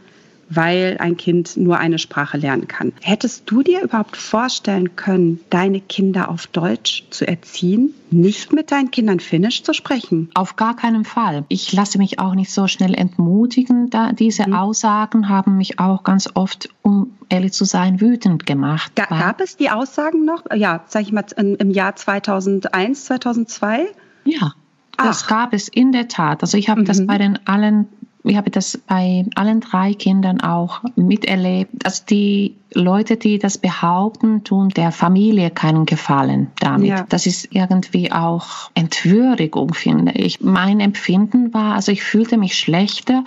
weil 0.54 0.96
ein 0.98 1.16
Kind 1.16 1.56
nur 1.56 1.78
eine 1.78 1.98
Sprache 1.98 2.38
lernen 2.38 2.68
kann. 2.68 2.92
Hättest 3.00 3.50
du 3.50 3.62
dir 3.62 3.82
überhaupt 3.82 4.16
vorstellen 4.16 4.96
können, 4.96 5.40
deine 5.50 5.80
Kinder 5.80 6.28
auf 6.28 6.46
Deutsch 6.46 7.04
zu 7.10 7.26
erziehen, 7.26 7.94
nicht 8.10 8.52
mit 8.52 8.70
deinen 8.70 8.90
Kindern 8.90 9.20
Finnisch 9.20 9.62
zu 9.62 9.72
sprechen? 9.72 10.30
Auf 10.34 10.56
gar 10.56 10.76
keinen 10.76 11.04
Fall. 11.04 11.44
Ich 11.48 11.72
lasse 11.72 11.98
mich 11.98 12.18
auch 12.18 12.34
nicht 12.34 12.52
so 12.52 12.66
schnell 12.66 12.94
entmutigen. 12.94 13.90
Da 13.90 14.12
diese 14.12 14.46
mhm. 14.46 14.54
Aussagen 14.54 15.28
haben 15.28 15.56
mich 15.56 15.78
auch 15.78 16.04
ganz 16.04 16.28
oft, 16.34 16.68
um 16.82 17.12
ehrlich 17.28 17.52
zu 17.52 17.64
sein, 17.64 18.00
wütend 18.00 18.46
gemacht. 18.46 18.92
Ga 18.94 19.06
gab 19.06 19.40
es 19.40 19.56
die 19.56 19.70
Aussagen 19.70 20.24
noch? 20.24 20.44
Ja, 20.54 20.84
sag 20.86 21.02
ich 21.02 21.12
mal, 21.12 21.24
im 21.36 21.70
Jahr 21.70 21.96
2001, 21.96 23.04
2002? 23.04 23.86
Ja. 24.24 24.52
Das 24.96 25.24
Ach. 25.24 25.28
gab 25.28 25.54
es 25.54 25.68
in 25.68 25.92
der 25.92 26.08
Tat. 26.08 26.42
Also 26.42 26.58
ich 26.58 26.68
habe 26.68 26.82
mhm. 26.82 26.84
das 26.84 27.06
bei 27.06 27.18
den 27.18 27.38
allen 27.46 27.88
ich 28.24 28.36
habe 28.36 28.50
das 28.50 28.78
bei 28.86 29.24
allen 29.34 29.60
drei 29.60 29.94
Kindern 29.94 30.40
auch 30.40 30.82
miterlebt, 30.94 31.70
dass 31.74 32.04
die 32.04 32.56
Leute, 32.72 33.16
die 33.16 33.38
das 33.38 33.58
behaupten, 33.58 34.44
tun 34.44 34.68
der 34.70 34.92
Familie 34.92 35.50
keinen 35.50 35.86
Gefallen 35.86 36.50
damit. 36.60 36.88
Ja. 36.88 37.06
Das 37.08 37.26
ist 37.26 37.48
irgendwie 37.50 38.12
auch 38.12 38.70
Entwürdigung, 38.74 39.74
finde 39.74 40.12
ich. 40.12 40.40
Mein 40.40 40.80
Empfinden 40.80 41.52
war, 41.52 41.74
also 41.74 41.90
ich 41.90 42.02
fühlte 42.02 42.38
mich 42.38 42.56
schlechter, 42.56 43.24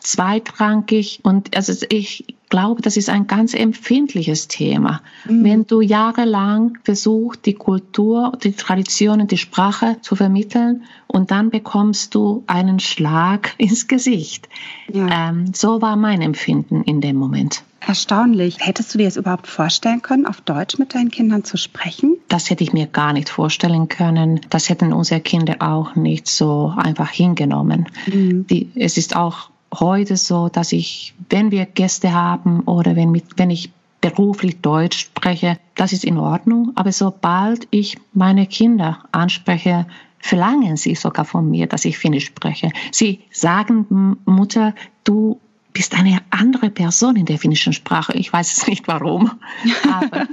zweitrangig 0.00 1.20
und 1.22 1.54
also 1.54 1.72
ich 1.90 2.37
glaube, 2.48 2.82
das 2.82 2.96
ist 2.96 3.10
ein 3.10 3.26
ganz 3.26 3.54
empfindliches 3.54 4.48
Thema. 4.48 5.02
Mhm. 5.28 5.44
Wenn 5.44 5.66
du 5.66 5.80
jahrelang 5.80 6.78
versuchst, 6.84 7.46
die 7.46 7.54
Kultur, 7.54 8.32
die 8.42 8.52
Traditionen, 8.52 9.26
die 9.26 9.38
Sprache 9.38 9.98
zu 10.02 10.16
vermitteln 10.16 10.84
und 11.06 11.30
dann 11.30 11.50
bekommst 11.50 12.14
du 12.14 12.44
einen 12.46 12.80
Schlag 12.80 13.54
ins 13.58 13.88
Gesicht. 13.88 14.48
Ja. 14.92 15.30
Ähm, 15.30 15.52
so 15.54 15.82
war 15.82 15.96
mein 15.96 16.22
Empfinden 16.22 16.82
in 16.82 17.00
dem 17.00 17.16
Moment. 17.16 17.62
Erstaunlich. 17.80 18.56
Hättest 18.60 18.92
du 18.92 18.98
dir 18.98 19.06
es 19.06 19.16
überhaupt 19.16 19.46
vorstellen 19.46 20.02
können, 20.02 20.26
auf 20.26 20.40
Deutsch 20.40 20.78
mit 20.78 20.94
deinen 20.94 21.10
Kindern 21.10 21.44
zu 21.44 21.56
sprechen? 21.56 22.16
Das 22.28 22.50
hätte 22.50 22.64
ich 22.64 22.72
mir 22.72 22.86
gar 22.86 23.12
nicht 23.12 23.28
vorstellen 23.28 23.88
können. 23.88 24.40
Das 24.50 24.68
hätten 24.68 24.92
unsere 24.92 25.20
Kinder 25.20 25.56
auch 25.60 25.94
nicht 25.94 26.26
so 26.26 26.74
einfach 26.76 27.10
hingenommen. 27.10 27.86
Mhm. 28.06 28.46
Die, 28.48 28.70
es 28.74 28.96
ist 28.96 29.16
auch 29.16 29.50
heute 29.74 30.16
so, 30.16 30.48
dass 30.48 30.72
ich, 30.72 31.14
wenn 31.28 31.50
wir 31.50 31.66
Gäste 31.66 32.12
haben 32.12 32.60
oder 32.60 32.96
wenn, 32.96 33.10
mit, 33.10 33.24
wenn 33.36 33.50
ich 33.50 33.70
beruflich 34.00 34.60
Deutsch 34.60 34.98
spreche, 34.98 35.58
das 35.74 35.92
ist 35.92 36.04
in 36.04 36.18
Ordnung. 36.18 36.72
Aber 36.76 36.92
sobald 36.92 37.66
ich 37.70 37.98
meine 38.12 38.46
Kinder 38.46 39.04
anspreche, 39.12 39.86
verlangen 40.18 40.76
sie 40.76 40.94
sogar 40.94 41.24
von 41.24 41.50
mir, 41.50 41.66
dass 41.66 41.84
ich 41.84 41.98
Finnisch 41.98 42.26
spreche. 42.26 42.70
Sie 42.90 43.20
sagen, 43.30 44.18
Mutter, 44.24 44.74
du 45.04 45.40
bist 45.72 45.94
eine 45.94 46.18
andere 46.30 46.70
Person 46.70 47.16
in 47.16 47.26
der 47.26 47.38
finnischen 47.38 47.72
Sprache. 47.72 48.12
Ich 48.14 48.32
weiß 48.32 48.56
es 48.56 48.66
nicht 48.66 48.88
warum. 48.88 49.38
Aber 49.90 50.26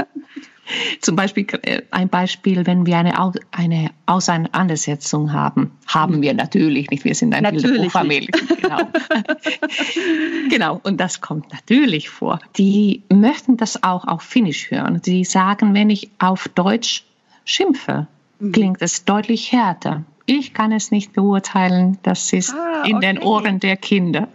zum 1.01 1.15
Beispiel 1.15 1.45
äh, 1.63 1.81
ein 1.91 2.09
Beispiel, 2.09 2.65
wenn 2.65 2.85
wir 2.85 2.97
eine, 2.97 3.13
eine 3.51 3.91
Auseinandersetzung 4.05 5.33
haben, 5.33 5.71
haben 5.87 6.21
wir 6.21 6.33
natürlich 6.33 6.89
nicht. 6.89 7.03
Wir 7.03 7.15
sind 7.15 7.33
eine 7.33 7.51
Bilderbuchfamilie. 7.51 8.29
Genau. 8.61 8.77
genau. 10.49 10.81
Und 10.83 10.99
das 10.99 11.21
kommt 11.21 11.51
natürlich 11.51 12.09
vor. 12.09 12.39
Die 12.57 13.03
möchten 13.09 13.57
das 13.57 13.83
auch 13.83 14.05
auf 14.05 14.21
Finnisch 14.21 14.71
hören. 14.71 15.01
Die 15.05 15.23
sagen, 15.23 15.73
wenn 15.73 15.89
ich 15.89 16.09
auf 16.19 16.47
Deutsch 16.49 17.03
schimpfe, 17.43 18.07
mhm. 18.39 18.51
klingt 18.51 18.81
es 18.81 19.05
deutlich 19.05 19.51
härter. 19.51 20.03
Ich 20.27 20.55
kann 20.55 20.71
es 20.71 20.89
nicht 20.89 21.13
beurteilen. 21.13 21.99
Das 22.01 22.33
ist 22.33 22.53
ah, 22.53 22.79
okay. 22.81 22.89
in 22.89 22.99
den 22.99 23.19
Ohren 23.19 23.59
der 23.59 23.77
Kinder. 23.77 24.27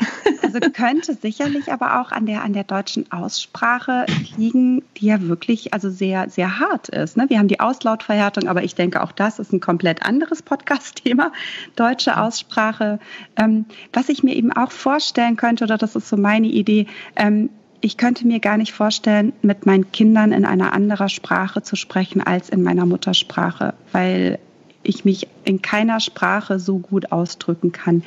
Also 0.42 0.58
könnte 0.72 1.14
sicherlich 1.14 1.72
aber 1.72 2.00
auch 2.00 2.10
an 2.10 2.26
der, 2.26 2.42
an 2.42 2.52
der 2.52 2.64
deutschen 2.64 3.10
Aussprache 3.12 4.06
liegen, 4.36 4.82
die 4.96 5.06
ja 5.06 5.20
wirklich 5.22 5.74
also 5.74 5.90
sehr, 5.90 6.28
sehr 6.28 6.58
hart 6.58 6.88
ist. 6.88 7.16
Ne? 7.16 7.26
Wir 7.28 7.38
haben 7.38 7.46
die 7.46 7.60
Auslautverhärtung, 7.60 8.48
aber 8.48 8.64
ich 8.64 8.74
denke, 8.74 9.02
auch 9.02 9.12
das 9.12 9.38
ist 9.38 9.52
ein 9.52 9.60
komplett 9.60 10.04
anderes 10.04 10.42
Podcast-Thema, 10.42 11.32
deutsche 11.76 12.20
Aussprache. 12.20 12.98
Ähm, 13.36 13.64
was 13.92 14.08
ich 14.08 14.24
mir 14.24 14.34
eben 14.34 14.52
auch 14.52 14.72
vorstellen 14.72 15.36
könnte, 15.36 15.64
oder 15.64 15.78
das 15.78 15.94
ist 15.94 16.08
so 16.08 16.16
meine 16.16 16.48
Idee, 16.48 16.86
ähm, 17.14 17.50
ich 17.80 17.96
könnte 17.96 18.26
mir 18.26 18.40
gar 18.40 18.56
nicht 18.56 18.72
vorstellen, 18.72 19.32
mit 19.42 19.66
meinen 19.66 19.90
Kindern 19.92 20.32
in 20.32 20.44
einer 20.44 20.72
anderen 20.72 21.08
Sprache 21.08 21.62
zu 21.62 21.76
sprechen 21.76 22.20
als 22.20 22.48
in 22.48 22.62
meiner 22.62 22.86
Muttersprache, 22.86 23.74
weil 23.92 24.38
ich 24.82 25.04
mich 25.04 25.28
in 25.44 25.62
keiner 25.62 26.00
Sprache 26.00 26.58
so 26.58 26.78
gut 26.78 27.12
ausdrücken 27.12 27.72
kann 27.72 28.02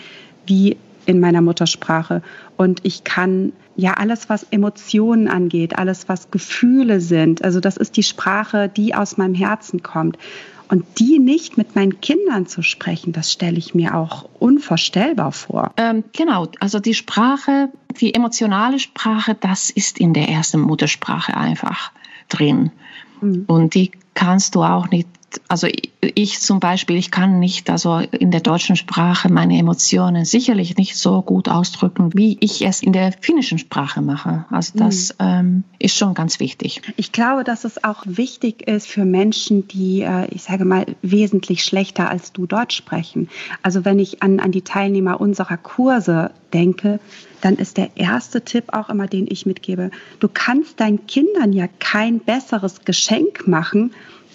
wie 0.45 0.77
in 1.05 1.19
meiner 1.19 1.41
Muttersprache. 1.41 2.21
Und 2.57 2.81
ich 2.83 3.03
kann 3.03 3.53
ja 3.75 3.93
alles, 3.93 4.29
was 4.29 4.43
Emotionen 4.43 5.27
angeht, 5.27 5.77
alles, 5.77 6.07
was 6.07 6.31
Gefühle 6.31 7.01
sind, 7.01 7.43
also 7.43 7.59
das 7.59 7.77
ist 7.77 7.97
die 7.97 8.03
Sprache, 8.03 8.69
die 8.69 8.95
aus 8.95 9.17
meinem 9.17 9.33
Herzen 9.33 9.83
kommt. 9.83 10.17
Und 10.69 10.85
die 10.97 11.19
nicht 11.19 11.57
mit 11.57 11.75
meinen 11.75 12.01
Kindern 12.01 12.47
zu 12.47 12.63
sprechen, 12.63 13.13
das 13.13 13.31
stelle 13.31 13.57
ich 13.57 13.75
mir 13.75 13.95
auch 13.95 14.27
unvorstellbar 14.39 15.31
vor. 15.31 15.71
Ähm, 15.77 16.03
genau, 16.13 16.47
also 16.59 16.79
die 16.79 16.95
Sprache, 16.95 17.69
die 17.99 18.15
emotionale 18.15 18.79
Sprache, 18.79 19.35
das 19.39 19.69
ist 19.69 19.99
in 19.99 20.13
der 20.13 20.29
ersten 20.29 20.61
Muttersprache 20.61 21.35
einfach 21.37 21.91
drin. 22.29 22.71
Mhm. 23.21 23.43
Und 23.45 23.75
die 23.75 23.91
kannst 24.15 24.55
du 24.55 24.63
auch 24.63 24.89
nicht 24.89 25.07
also 25.47 25.67
ich 26.15 26.39
zum 26.39 26.59
Beispiel, 26.59 26.97
ich 26.97 27.11
kann 27.11 27.39
nicht 27.39 27.69
also 27.69 27.97
in 27.97 28.31
der 28.31 28.41
deutschen 28.41 28.75
Sprache 28.75 29.31
meine 29.31 29.57
Emotionen 29.57 30.25
sicherlich 30.25 30.77
nicht 30.77 30.95
so 30.97 31.21
gut 31.21 31.49
ausdrücken, 31.49 32.11
wie 32.13 32.37
ich 32.39 32.65
es 32.65 32.81
in 32.81 32.93
der 32.93 33.13
finnischen 33.19 33.57
Sprache 33.57 34.01
mache. 34.01 34.45
Also 34.49 34.77
das 34.77 35.15
mhm. 35.19 35.25
ähm, 35.25 35.63
ist 35.79 35.97
schon 35.97 36.13
ganz 36.13 36.39
wichtig. 36.39 36.81
Ich 36.97 37.11
glaube, 37.11 37.43
dass 37.43 37.63
es 37.63 37.83
auch 37.83 38.03
wichtig 38.05 38.67
ist 38.67 38.87
für 38.87 39.05
Menschen, 39.05 39.67
die, 39.67 40.01
äh, 40.01 40.27
ich 40.29 40.43
sage 40.43 40.65
mal, 40.65 40.85
wesentlich 41.01 41.63
schlechter 41.63 42.09
als 42.09 42.33
du 42.33 42.45
Deutsch 42.45 42.75
sprechen. 42.75 43.29
Also 43.61 43.85
wenn 43.85 43.99
ich 43.99 44.21
an, 44.21 44.39
an 44.39 44.51
die 44.51 44.61
Teilnehmer 44.61 45.19
unserer 45.21 45.57
Kurse 45.57 46.31
denke, 46.53 46.99
dann 47.41 47.55
ist 47.55 47.77
der 47.77 47.97
erste 47.97 48.41
Tipp 48.41 48.65
auch 48.71 48.89
immer, 48.89 49.07
den 49.07 49.27
ich 49.29 49.45
mitgebe. 49.45 49.91
Du 50.19 50.29
kannst 50.31 50.79
deinen 50.79 51.05
Kindern 51.07 51.51
ja 51.51 51.67
kein 51.79 52.19
besseres 52.19 52.85
Geschenk 52.85 53.47
machen, 53.47 53.91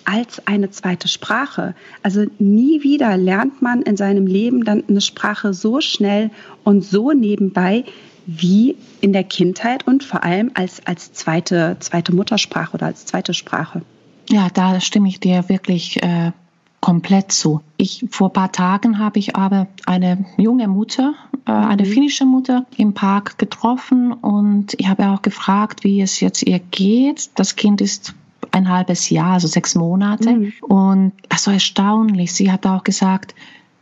als 0.09 0.47
eine 0.47 0.71
zweite 0.71 1.07
Sprache. 1.07 1.75
Also 2.03 2.25
nie 2.39 2.83
wieder 2.83 3.17
lernt 3.19 3.61
man 3.61 3.83
in 3.83 3.99
seinem 3.99 4.27
Leben 4.27 4.65
dann 4.65 4.83
eine 4.89 5.03
Sprache 5.03 5.53
so 5.53 5.83
schnell 5.83 6.31
und 6.65 6.83
so 6.83 7.13
nebenbei 7.13 7.85
wie 8.27 8.77
in 9.03 9.13
der 9.13 9.25
Kindheit 9.25 9.87
und 9.87 10.03
vor 10.03 10.25
allem 10.25 10.51
als, 10.55 10.85
als 10.87 11.13
zweite, 11.13 11.77
zweite 11.81 12.15
Muttersprache 12.15 12.75
oder 12.75 12.87
als 12.87 13.05
zweite 13.05 13.35
Sprache. 13.35 13.83
Ja, 14.31 14.49
da 14.53 14.81
stimme 14.81 15.09
ich 15.09 15.21
dir 15.21 15.49
wirklich 15.49 16.03
äh, 16.03 16.33
komplett 16.81 17.31
zu. 17.31 17.61
Ich, 17.77 18.07
vor 18.11 18.31
ein 18.31 18.33
paar 18.33 18.53
Tagen 18.53 18.99
habe 18.99 19.19
ich 19.19 19.37
aber 19.37 19.67
eine 19.85 20.25
junge 20.39 20.69
Mutter, 20.69 21.15
äh, 21.47 21.53
eine 21.53 21.85
mhm. 21.85 21.87
finnische 21.87 22.25
Mutter 22.25 22.65
im 22.79 22.95
Park 22.95 23.37
getroffen 23.37 24.13
und 24.13 24.75
ich 24.79 24.89
habe 24.89 25.09
auch 25.09 25.21
gefragt, 25.21 25.85
wie 25.85 26.01
es 26.01 26.21
jetzt 26.21 26.43
ihr 26.43 26.61
geht. 26.61 27.31
Das 27.35 27.57
Kind 27.57 27.83
ist 27.83 28.15
ein 28.53 28.69
halbes 28.69 29.11
Jahr, 29.11 29.35
also 29.35 29.49
sechs 29.49 29.75
Monate. 29.75 30.31
Mhm. 30.31 30.53
Und 30.63 31.13
also 31.29 31.51
erstaunlich, 31.51 32.33
sie 32.33 32.51
hat 32.51 32.67
auch 32.67 32.85
gesagt, 32.85 33.35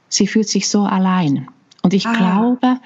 sie 0.09 0.27
fühlt 0.27 0.49
sich 0.49 0.69
so 0.69 0.83
allein. 0.83 1.49
Und 1.83 1.95
ich 1.95 2.07
ah. 2.07 2.13
glaube, 2.13 2.81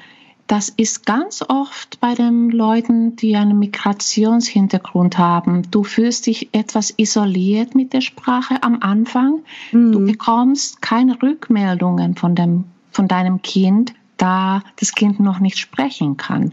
das 0.47 0.69
ist 0.69 1.07
ganz 1.07 1.45
oft 1.49 2.01
bei 2.01 2.15
den 2.15 2.51
Leuten, 2.51 3.15
die 3.15 3.37
einen 3.37 3.61
Migrationshintergrund 3.61 5.17
haben. 5.17 5.63
Du 5.71 5.85
fühlst 5.85 6.27
dich 6.27 6.49
etwas 6.53 6.93
isoliert 6.97 7.77
mit 7.77 7.93
der 7.93 8.01
Sprache 8.01 8.61
am 8.63 8.79
Anfang. 8.81 9.43
Mhm. 9.71 9.93
Du 9.93 10.05
bekommst 10.05 10.83
keine 10.83 11.23
Rückmeldungen 11.23 12.17
von, 12.17 12.35
dem, 12.35 12.65
von 12.91 13.07
deinem 13.07 13.43
Kind 13.43 13.95
da 14.21 14.63
das 14.77 14.93
Kind 14.93 15.19
noch 15.19 15.41
nicht 15.41 15.59
sprechen 15.59 16.17
kann. 16.17 16.53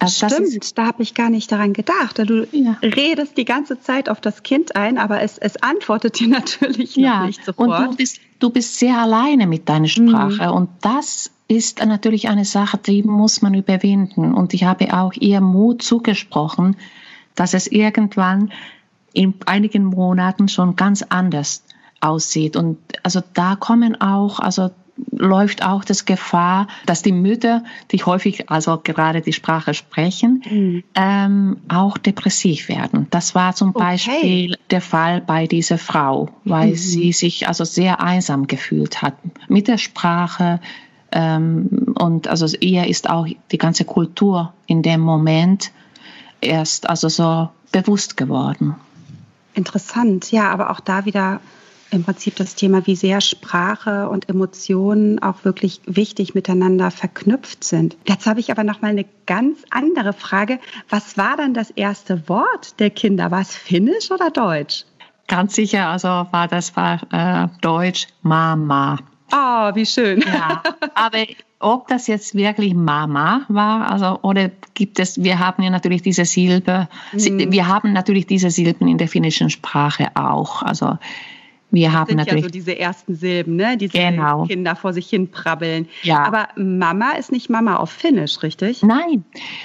Also 0.00 0.26
Stimmt, 0.28 0.48
ist, 0.48 0.76
da 0.76 0.86
habe 0.86 1.02
ich 1.02 1.14
gar 1.14 1.30
nicht 1.30 1.52
daran 1.52 1.72
gedacht. 1.72 2.18
Du 2.18 2.46
ja. 2.50 2.76
redest 2.82 3.36
die 3.36 3.44
ganze 3.44 3.80
Zeit 3.80 4.08
auf 4.08 4.20
das 4.20 4.42
Kind 4.42 4.74
ein, 4.74 4.98
aber 4.98 5.22
es, 5.22 5.38
es 5.38 5.62
antwortet 5.62 6.18
dir 6.18 6.28
natürlich 6.28 6.96
ja. 6.96 7.20
noch 7.20 7.26
nicht 7.26 7.44
sofort. 7.44 7.80
Und 7.80 7.90
du 7.92 7.96
bist, 7.96 8.20
du 8.40 8.50
bist 8.50 8.78
sehr 8.78 8.98
alleine 8.98 9.46
mit 9.46 9.68
deiner 9.68 9.86
Sprache. 9.86 10.48
Mhm. 10.48 10.52
Und 10.52 10.68
das 10.80 11.30
ist 11.46 11.84
natürlich 11.84 12.28
eine 12.28 12.44
Sache, 12.44 12.76
die 12.78 13.04
muss 13.04 13.40
man 13.40 13.54
überwinden. 13.54 14.34
Und 14.34 14.52
ich 14.52 14.64
habe 14.64 14.92
auch 14.92 15.12
ihr 15.12 15.40
Mut 15.40 15.82
zugesprochen, 15.82 16.76
dass 17.36 17.54
es 17.54 17.68
irgendwann 17.68 18.50
in 19.12 19.34
einigen 19.46 19.84
Monaten 19.84 20.48
schon 20.48 20.74
ganz 20.74 21.02
anders 21.02 21.62
aussieht. 22.00 22.56
Und 22.56 22.78
also 23.04 23.22
da 23.32 23.54
kommen 23.54 24.00
auch, 24.00 24.40
also 24.40 24.70
läuft 25.10 25.64
auch 25.64 25.84
das 25.84 26.04
Gefahr, 26.04 26.68
dass 26.86 27.02
die 27.02 27.12
Mütter, 27.12 27.64
die 27.90 28.02
häufig 28.02 28.50
also 28.50 28.78
gerade 28.82 29.20
die 29.20 29.32
Sprache 29.32 29.74
sprechen, 29.74 30.42
mhm. 30.48 30.84
ähm, 30.94 31.56
auch 31.68 31.98
depressiv 31.98 32.68
werden. 32.68 33.06
Das 33.10 33.34
war 33.34 33.54
zum 33.54 33.70
okay. 33.70 33.78
Beispiel 33.78 34.56
der 34.70 34.80
Fall 34.80 35.20
bei 35.20 35.46
dieser 35.46 35.78
Frau, 35.78 36.30
weil 36.44 36.70
mhm. 36.70 36.76
sie 36.76 37.12
sich 37.12 37.48
also 37.48 37.64
sehr 37.64 38.00
einsam 38.00 38.46
gefühlt 38.46 39.02
hat 39.02 39.14
mit 39.48 39.68
der 39.68 39.78
Sprache. 39.78 40.60
Ähm, 41.12 41.94
und 41.98 42.28
also 42.28 42.46
ihr 42.60 42.86
ist 42.86 43.08
auch 43.08 43.26
die 43.50 43.58
ganze 43.58 43.84
Kultur 43.84 44.52
in 44.66 44.82
dem 44.82 45.00
Moment 45.00 45.72
erst 46.40 46.88
also 46.88 47.08
so 47.08 47.48
bewusst 47.72 48.16
geworden. 48.16 48.76
Interessant, 49.54 50.32
ja, 50.32 50.50
aber 50.50 50.70
auch 50.70 50.80
da 50.80 51.06
wieder 51.06 51.40
im 51.90 52.04
Prinzip 52.04 52.36
das 52.36 52.54
Thema, 52.54 52.86
wie 52.86 52.96
sehr 52.96 53.20
Sprache 53.20 54.08
und 54.08 54.28
Emotionen 54.28 55.22
auch 55.22 55.44
wirklich 55.44 55.80
wichtig 55.86 56.34
miteinander 56.34 56.90
verknüpft 56.90 57.64
sind. 57.64 57.96
Jetzt 58.06 58.26
habe 58.26 58.40
ich 58.40 58.50
aber 58.50 58.64
noch 58.64 58.82
mal 58.82 58.88
eine 58.88 59.06
ganz 59.26 59.58
andere 59.70 60.12
Frage. 60.12 60.58
Was 60.88 61.16
war 61.16 61.36
dann 61.36 61.54
das 61.54 61.70
erste 61.70 62.28
Wort 62.28 62.78
der 62.80 62.90
Kinder? 62.90 63.30
War 63.30 63.40
es 63.40 63.54
Finnisch 63.54 64.10
oder 64.10 64.30
Deutsch? 64.30 64.84
Ganz 65.28 65.54
sicher, 65.54 65.88
also 65.88 66.08
war 66.08 66.48
das 66.48 66.76
war 66.76 67.00
äh, 67.12 67.48
Deutsch 67.60 68.06
Mama. 68.22 68.98
Ah, 69.32 69.70
oh, 69.70 69.74
wie 69.74 69.86
schön. 69.86 70.20
Ja, 70.20 70.62
aber 70.94 71.24
ob 71.58 71.88
das 71.88 72.06
jetzt 72.06 72.34
wirklich 72.34 72.74
Mama 72.74 73.44
war, 73.48 73.90
also 73.90 74.20
oder 74.22 74.50
gibt 74.74 75.00
es, 75.00 75.22
wir 75.22 75.38
haben 75.38 75.62
ja 75.62 75.70
natürlich 75.70 76.02
diese 76.02 76.24
Silbe, 76.24 76.88
mhm. 77.12 77.50
wir 77.50 77.66
haben 77.66 77.92
natürlich 77.92 78.26
diese 78.26 78.50
Silben 78.50 78.86
in 78.88 78.98
der 78.98 79.08
finnischen 79.08 79.50
Sprache 79.50 80.08
auch. 80.14 80.62
Also 80.62 80.98
Wir 81.70 81.92
haben 81.92 82.08
sind 82.08 82.18
natürlich 82.18 82.42
ja 82.42 82.48
so 82.48 82.52
diese 82.52 82.78
ersten 82.78 83.14
Silben, 83.14 83.56
ne? 83.56 83.76
Die 83.76 83.88
Genau. 83.88 84.44
Kinder 84.44 84.76
vor 84.76 84.92
sich 84.92 85.08
hin 85.08 85.30
prabbeln. 85.30 85.88
Ja. 86.02 86.24
Aber 86.24 86.48
Mama 86.56 87.12
ist 87.12 87.32
nicht 87.32 87.50
Mama 87.50 87.76
auf 87.76 87.90
Finnisch, 87.90 88.42
richtig? 88.42 88.82
Nein, 88.82 89.24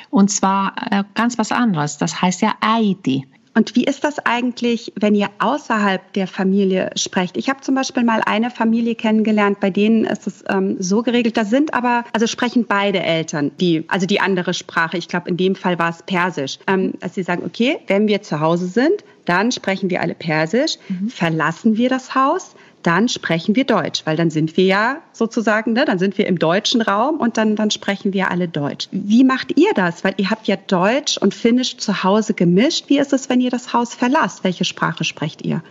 und 0.10 0.30
zwar 0.32 0.74
äh, 0.92 1.04
ganz 1.14 1.38
was 1.38 1.52
anderes. 1.52 1.98
Das 1.98 2.22
heißt 2.22 2.42
ja 2.42 2.54
Äiti. 2.60 3.28
Und 3.54 3.76
wie 3.76 3.84
ist 3.84 4.04
das 4.04 4.20
eigentlich, 4.20 4.94
wenn 4.96 5.14
ihr 5.14 5.30
außerhalb 5.40 6.14
der 6.14 6.28
Familie 6.28 6.92
sprecht? 6.96 7.36
Ich 7.36 7.50
habe 7.50 7.62
zum 7.62 7.76
Beispiel 7.76 8.04
mal 8.04 8.22
eine 8.26 8.50
Familie 8.50 8.96
kennengelernt, 8.96 9.60
bei 9.60 9.70
denen 9.70 10.06
ist 10.06 10.26
es 10.26 10.44
ähm, 10.48 10.78
so 10.80 11.04
geregelt. 11.04 11.36
Da 11.36 11.44
sind 11.44 11.74
aber, 11.74 12.06
also 12.14 12.28
sprechen 12.28 12.66
beide 12.66 13.02
Eltern, 13.02 13.52
die, 13.60 13.84
also 13.90 14.06
die 14.06 14.22
andere 14.22 14.54
Sprache. 14.54 14.98
Ich 14.98 15.08
glaube, 15.10 15.30
in 15.30 15.38
dem 15.38 15.56
Fall 15.56 15.78
war 15.80 15.90
es 15.90 16.04
Persisch. 16.04 16.60
Ähm, 16.68 16.94
dass 17.00 17.16
sie 17.16 17.24
sagen, 17.24 17.44
okay, 17.46 17.80
wenn 17.88 18.08
wir 18.08 18.22
zu 18.22 18.40
Hause 18.40 18.68
sind, 18.68 19.04
dann 19.26 19.52
sprechen 19.52 19.90
wir 19.90 20.02
alle 20.02 20.16
Persisch. 20.16 20.78
Verlassen 21.10 21.78
wir 21.78 21.90
das 21.90 22.16
Haus, 22.16 22.56
dann 22.84 23.10
sprechen 23.10 23.56
wir 23.56 23.66
Deutsch, 23.66 24.02
weil 24.06 24.18
dann 24.18 24.30
sind 24.30 24.58
wir 24.58 24.66
ja 24.66 24.98
sozusagen, 25.14 25.74
ne, 25.74 25.86
dann 25.86 26.00
sind 26.00 26.18
wir 26.18 26.28
im 26.28 26.40
deutschen 26.40 26.82
Raum 26.82 27.18
und 27.18 27.38
dann, 27.38 27.56
dann 27.56 27.72
sprechen 27.72 28.14
wir 28.14 28.32
alle 28.32 28.48
Deutsch. 28.48 28.88
Wie 28.92 29.24
macht 29.24 29.58
ihr 29.60 29.72
das? 29.76 30.04
Weil 30.04 30.16
ihr 30.18 30.30
habt 30.30 30.48
ja 30.48 30.56
Deutsch 30.56 31.18
und 31.18 31.34
Finnisch 31.34 31.78
zu 31.78 32.04
Hause 32.04 32.34
gemischt. 32.34 32.86
Wie 32.88 33.00
ist 33.00 33.14
es, 33.14 33.30
wenn 33.30 33.42
ihr 33.42 33.52
das 33.52 33.74
Haus 33.74 33.94
verlasst? 33.96 34.44
Welche 34.44 34.66
Sprache 34.66 35.04
sprecht 35.04 35.44
ihr? 35.46 35.64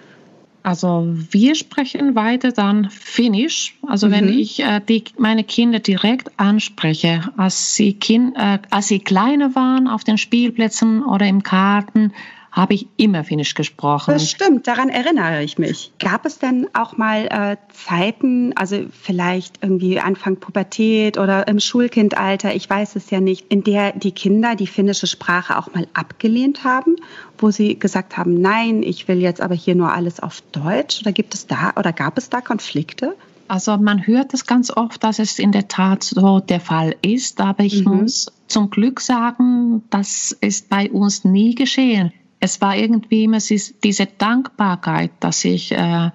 Also 0.63 1.07
wir 1.31 1.55
sprechen 1.55 2.15
weiter 2.15 2.53
dann 2.53 2.91
Finnisch. 2.91 3.79
Also 3.87 4.11
wenn 4.11 4.27
Mhm. 4.27 4.39
ich 4.39 4.61
äh, 4.63 4.81
die, 4.87 5.05
meine 5.17 5.43
Kinder 5.43 5.79
direkt 5.79 6.39
anspreche, 6.39 7.31
als 7.39 7.75
sie, 7.75 7.95
kind, 7.95 8.37
äh, 8.37 8.59
als 8.69 8.89
sie 8.89 8.99
kleiner 8.99 9.55
waren 9.55 9.89
auf 9.89 10.05
den 10.05 10.19
Spielplätzen 10.19 11.03
oder 11.03 11.27
im 11.27 11.43
Garten, 11.43 12.13
habe 12.53 12.75
ich 12.75 12.89
immer 12.97 13.25
Finnisch 13.25 13.55
gesprochen. 13.55 14.13
Das 14.13 14.29
stimmt, 14.29 14.67
daran 14.67 14.89
erinnere 14.89 15.43
ich 15.43 15.59
mich. 15.59 15.93
Gab 15.99 16.27
es 16.27 16.39
denn 16.39 16.69
auch 16.75 16.97
mal 16.97 17.27
äh, 17.27 17.57
Zeiten, 17.73 18.53
also 18.57 18.87
vielleicht 18.91 19.63
irgendwie 19.63 20.01
Anfang 20.01 20.37
Pubertät 20.37 21.17
oder 21.19 21.47
im 21.47 21.61
Schulkindalter, 21.61 22.55
ich 22.55 22.69
weiß 22.69 22.97
es 22.97 23.11
ja 23.11 23.21
nicht, 23.21 23.47
in 23.51 23.63
der 23.63 23.93
die 23.93 24.13
Kinder 24.13 24.57
die 24.57 24.67
finnische 24.67 25.07
Sprache 25.07 25.57
auch 25.59 25.73
mal 25.75 25.87
abgelehnt 25.95 26.65
haben, 26.65 26.97
wo 27.39 27.51
sie 27.51 27.79
gesagt 27.79 28.17
haben, 28.17 28.41
nein, 28.41 28.83
ich 28.83 29.07
will 29.09 29.21
jetzt 29.21 29.41
aber 29.41 29.55
hier 29.55 29.75
nur 29.75 29.93
alles 29.93 30.21
auf 30.21 30.41
Deutsch? 30.53 31.01
Oder 31.01 31.13
gibt 31.13 31.35
es 31.35 31.47
da 31.47 31.73
oder 31.77 31.93
gab 31.93 32.19
es 32.19 32.31
da 32.31 32.41
Konflikte? 32.41 33.15
Also 33.49 33.77
man 33.79 34.07
hört 34.07 34.33
es 34.33 34.47
ganz 34.47 34.71
oft, 34.71 35.03
dass 35.03 35.19
es 35.19 35.41
in 35.41 35.51
der 35.51 35.67
Tat 35.67 36.05
so 36.05 36.39
der 36.39 36.61
Fall 36.61 36.95
ist, 37.03 37.41
aber 37.41 37.65
ich 37.65 37.85
Mhm. 37.85 38.03
muss 38.03 38.33
zum 38.47 38.71
Glück 38.71 39.01
sagen, 39.01 39.83
das 39.91 40.37
ist 40.41 40.69
bei 40.69 40.89
uns 40.89 41.25
nie 41.25 41.57
geschehen. 41.57 42.13
Es 42.41 42.61
war 42.61 42.77
irgendwie 42.77 43.25
immer 43.25 43.39
diese 43.39 44.07
Dankbarkeit, 44.07 45.11
dass 45.21 45.45
ich 45.45 45.73
äh, 45.73 46.11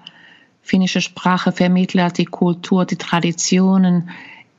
finnische 0.62 1.00
Sprache 1.00 1.52
vermittle, 1.52 2.10
die 2.10 2.24
Kultur, 2.24 2.84
die 2.84 2.96
Traditionen 2.96 4.10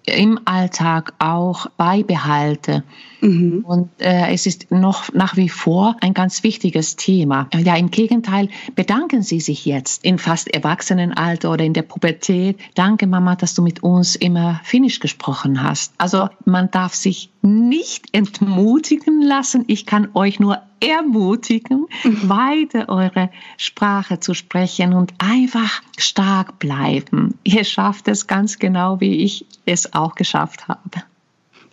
im 0.08 0.40
Alltag 0.46 1.14
auch 1.20 1.68
beibehalte. 1.72 2.84
Mhm. 3.20 3.66
Und 3.68 3.90
äh, 4.00 4.34
es 4.34 4.46
ist 4.46 4.72
noch 4.72 5.14
nach 5.14 5.36
wie 5.36 5.50
vor 5.50 5.98
ein 6.02 6.14
ganz 6.14 6.44
wichtiges 6.44 6.96
Thema. 6.96 7.50
Ja, 7.54 7.76
im 7.76 7.92
Gegenteil, 7.92 8.50
bedanken 8.76 9.22
Sie 9.22 9.42
sich 9.42 9.66
jetzt 9.66 10.06
in 10.06 10.18
fast 10.18 10.54
Erwachsenenalter 10.54 11.52
oder 11.52 11.66
in 11.66 11.74
der 11.74 11.82
Pubertät. 11.82 12.58
Danke, 12.76 13.06
Mama, 13.06 13.36
dass 13.36 13.54
du 13.54 13.62
mit 13.62 13.84
uns 13.84 14.16
immer 14.16 14.62
Finnisch 14.64 15.00
gesprochen 15.00 15.62
hast. 15.62 15.94
Also 15.98 16.30
man 16.46 16.72
darf 16.72 16.94
sich 16.94 17.30
nicht 17.42 18.14
entmutigen 18.14 19.22
lassen. 19.22 19.66
Ich 19.68 19.86
kann 19.86 20.10
euch 20.14 20.40
nur 20.40 20.62
ermutigen, 20.80 21.88
weiter 22.04 22.90
eure 22.90 23.30
Sprache 23.58 24.20
zu 24.20 24.34
sprechen 24.34 24.94
und 24.94 25.14
einfach 25.18 25.82
stark 25.98 26.60
bleiben. 26.60 27.38
Ihr 27.44 27.64
schafft 27.64 28.08
es 28.08 28.28
ganz 28.28 28.60
genau, 28.60 29.00
wie 29.00 29.24
ich 29.24 29.46
es 29.66 29.94
auch 29.94 30.16
geschafft 30.16 30.68
habe. 30.68 31.04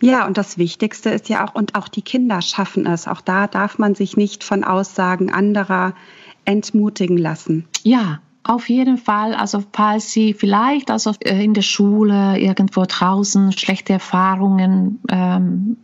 Ja, 0.01 0.27
und 0.27 0.37
das 0.37 0.57
Wichtigste 0.57 1.09
ist 1.09 1.29
ja 1.29 1.47
auch, 1.47 1.55
und 1.55 1.75
auch 1.75 1.87
die 1.87 2.01
Kinder 2.01 2.41
schaffen 2.41 2.85
es. 2.85 3.07
Auch 3.07 3.21
da 3.21 3.47
darf 3.47 3.77
man 3.77 3.95
sich 3.95 4.17
nicht 4.17 4.43
von 4.43 4.63
Aussagen 4.63 5.31
anderer 5.31 5.93
entmutigen 6.43 7.17
lassen. 7.17 7.65
Ja, 7.83 8.19
auf 8.43 8.69
jeden 8.69 8.97
Fall. 8.97 9.33
Also 9.33 9.63
falls 9.73 10.11
Sie 10.11 10.33
vielleicht 10.33 10.91
also 10.91 11.13
in 11.19 11.55
der 11.55 11.63
Schule 11.63 12.39
irgendwo 12.39 12.83
draußen 12.87 13.51
schlechte 13.53 13.93
Erfahrungen 13.93 14.99
ähm, 15.09 15.77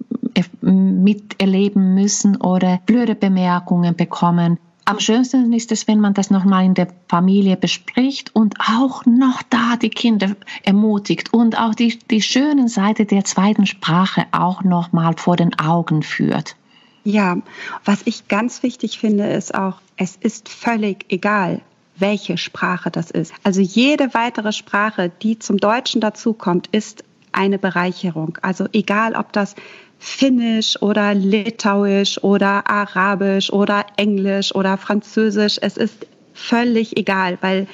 miterleben 1.04 1.94
müssen 1.94 2.38
oder 2.38 2.80
blöde 2.86 3.16
Bemerkungen 3.16 3.96
bekommen. 3.96 4.58
Am 4.86 5.00
schönsten 5.00 5.54
ist 5.54 5.72
es, 5.72 5.88
wenn 5.88 6.00
man 6.00 6.14
das 6.14 6.32
nochmal 6.32 6.66
in 6.66 6.74
der 6.74 6.88
Familie 7.08 7.56
bespricht 7.56 8.36
und 8.36 8.56
auch 8.60 9.06
noch 9.06 9.42
da 9.50 9.76
die 9.76 9.90
Kinder 9.90 10.36
ermutigt 10.64 11.34
und 11.34 11.58
auch 11.58 11.76
die, 11.76 12.00
die 12.10 12.22
schönen 12.22 12.68
Seite 12.68 13.06
der 13.06 13.24
zweiten 13.24 13.68
Sprache 13.68 14.26
auch 14.32 14.64
nochmal 14.64 15.14
vor 15.18 15.38
den 15.38 15.58
Augen 15.60 16.02
führt. 16.02 16.56
Ja, 17.04 17.38
was 17.86 18.02
ich 18.06 18.28
ganz 18.28 18.64
wichtig 18.64 19.00
finde, 19.00 19.28
ist 19.28 19.54
auch, 19.56 19.80
es 19.98 20.16
ist 20.16 20.50
völlig 20.50 21.06
egal, 21.10 21.62
welche 21.96 22.38
Sprache 22.38 22.92
das 22.92 23.12
ist. 23.12 23.34
Also 23.44 23.62
jede 23.62 24.14
weitere 24.14 24.52
Sprache, 24.52 25.12
die 25.22 25.40
zum 25.40 25.58
Deutschen 25.58 26.02
dazukommt, 26.02 26.68
ist 26.72 27.04
eine 27.32 27.60
Bereicherung. 27.60 28.38
Also 28.42 28.68
egal, 28.74 29.16
ob 29.16 29.32
das 29.32 29.56
Finnisch 30.04 30.82
oder 30.82 31.14
Litauisch 31.14 32.18
oder 32.24 32.68
Arabisch 32.68 33.54
oder 33.54 33.86
Englisch 33.98 34.54
oder 34.56 34.78
Französisch, 34.78 35.60
es 35.62 35.78
ist 35.78 36.08
völlig 36.34 36.98
egal, 36.98 37.38
weil 37.42 37.68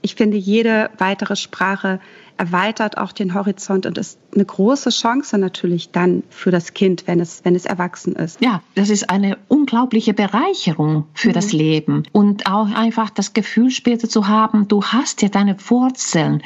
ich 0.00 0.14
finde, 0.14 0.36
jede 0.36 0.90
weitere 0.98 1.34
Sprache 1.34 1.98
erweitert 2.36 2.98
auch 2.98 3.10
den 3.10 3.34
Horizont 3.34 3.84
und 3.86 3.98
ist 3.98 4.16
eine 4.32 4.44
große 4.44 4.90
Chance 4.90 5.38
natürlich 5.38 5.90
dann 5.90 6.22
für 6.30 6.52
das 6.52 6.72
Kind, 6.72 7.04
wenn 7.06 7.18
es, 7.18 7.40
wenn 7.44 7.56
es 7.56 7.66
erwachsen 7.66 8.14
ist. 8.14 8.40
Ja, 8.40 8.62
das 8.76 8.88
ist 8.88 9.10
eine 9.10 9.36
unglaubliche 9.48 10.14
Bereicherung 10.14 11.06
für 11.14 11.28
Mhm. 11.28 11.32
das 11.32 11.52
Leben. 11.52 12.04
Und 12.12 12.46
auch 12.46 12.72
einfach 12.74 13.10
das 13.10 13.32
Gefühl 13.32 13.70
später 13.70 14.08
zu 14.08 14.28
haben, 14.28 14.68
du 14.68 14.84
hast 14.84 15.20
ja 15.22 15.28
deine 15.28 15.56
Wurzeln 15.68 16.42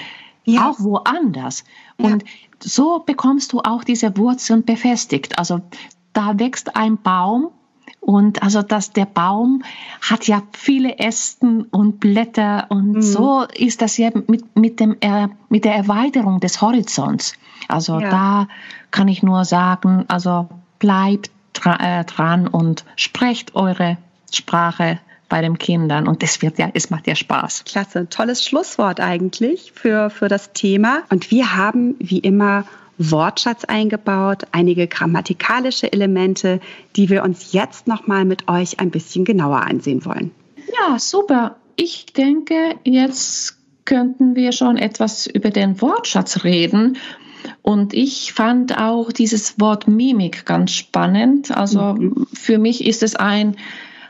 Ja. 0.47 0.71
auch 0.71 0.81
woanders. 0.81 1.65
Ja. 1.99 2.07
Und 2.07 2.25
so 2.61 3.01
bekommst 3.05 3.53
du 3.53 3.61
auch 3.61 3.85
diese 3.85 4.17
Wurzeln 4.17 4.65
befestigt. 4.65 5.39
Also 5.39 5.61
da 6.13 6.39
wächst 6.39 6.75
ein 6.77 6.97
Baum 7.03 7.49
und 8.01 8.43
also 8.43 8.63
dass 8.63 8.93
der 8.93 9.05
Baum 9.07 9.63
hat 10.01 10.27
ja 10.29 10.43
viele 10.53 10.99
Ästen 10.99 11.65
und 11.65 12.01
Blätter 12.01 12.67
und 12.71 12.93
Mhm. 12.93 13.03
so 13.03 13.43
ist 13.55 13.83
das 13.83 13.97
ja 13.99 14.11
mit, 14.27 14.57
mit, 14.57 14.81
dem, 14.81 14.97
äh, 15.01 15.29
mit 15.49 15.65
der 15.65 15.75
Erweiterung 15.75 16.41
des 16.41 16.63
Horizonts. 16.63 17.35
Also 17.69 17.99
Ja. 18.01 18.11
da 18.11 18.49
kann 18.93 19.09
ich 19.09 19.23
nur 19.23 19.45
sagen, 19.45 20.05
also 20.09 20.49
bleibt 20.79 21.31
dra 21.53 21.77
äh, 22.01 22.05
dran 22.05 22.47
und 22.47 22.85
sprecht 22.97 23.55
eure 23.57 23.97
Sprache 24.33 25.01
bei 25.29 25.41
den 25.41 25.59
Kindern 25.59 26.07
und 26.07 26.23
es 26.23 26.43
wird 26.43 26.59
ja, 26.59 26.71
es 26.75 26.91
macht 26.91 27.07
ja 27.07 27.15
Spaß. 27.15 27.65
Klasse, 27.65 28.09
tolles 28.09 28.45
Schlusswort 28.45 29.01
eigentlich 29.01 29.73
für, 29.75 30.11
für 30.11 30.29
das 30.29 30.53
Thema. 30.53 31.03
Und 31.11 31.31
wir 31.31 31.57
haben 31.57 31.97
wie 31.99 32.19
immer 32.19 32.65
Wortschatz 32.99 33.65
eingebaut, 33.65 34.45
einige 34.53 34.87
grammatikalische 34.87 35.93
Elemente, 35.93 36.61
die 36.97 37.11
wir 37.11 37.25
uns 37.25 37.53
jetzt 37.53 37.87
nochmal 37.87 38.25
mit 38.25 38.49
euch 38.49 38.81
ein 38.81 38.91
bisschen 38.91 39.25
genauer 39.25 39.63
ansehen 39.63 40.05
wollen. 40.05 40.31
Ja, 40.79 40.99
super. 40.99 41.57
Ich 41.77 42.07
denke, 42.07 42.77
jetzt 42.85 43.59
könnten 43.85 44.35
wir 44.35 44.53
schon 44.53 44.77
etwas 44.77 45.27
über 45.27 45.51
den 45.51 45.81
Wortschatz 45.81 46.45
reden. 46.45 46.99
Und 47.63 47.95
ich 47.95 48.33
fand 48.33 48.77
auch 48.77 49.13
dieses 49.13 49.61
Wort 49.61 49.87
Mimik 49.87 50.47
ganz 50.47 50.73
spannend. 50.73 51.57
Also 51.57 51.97
für 52.33 52.59
mich 52.59 52.85
ist 52.85 53.03
es 53.03 53.15
ein 53.15 53.57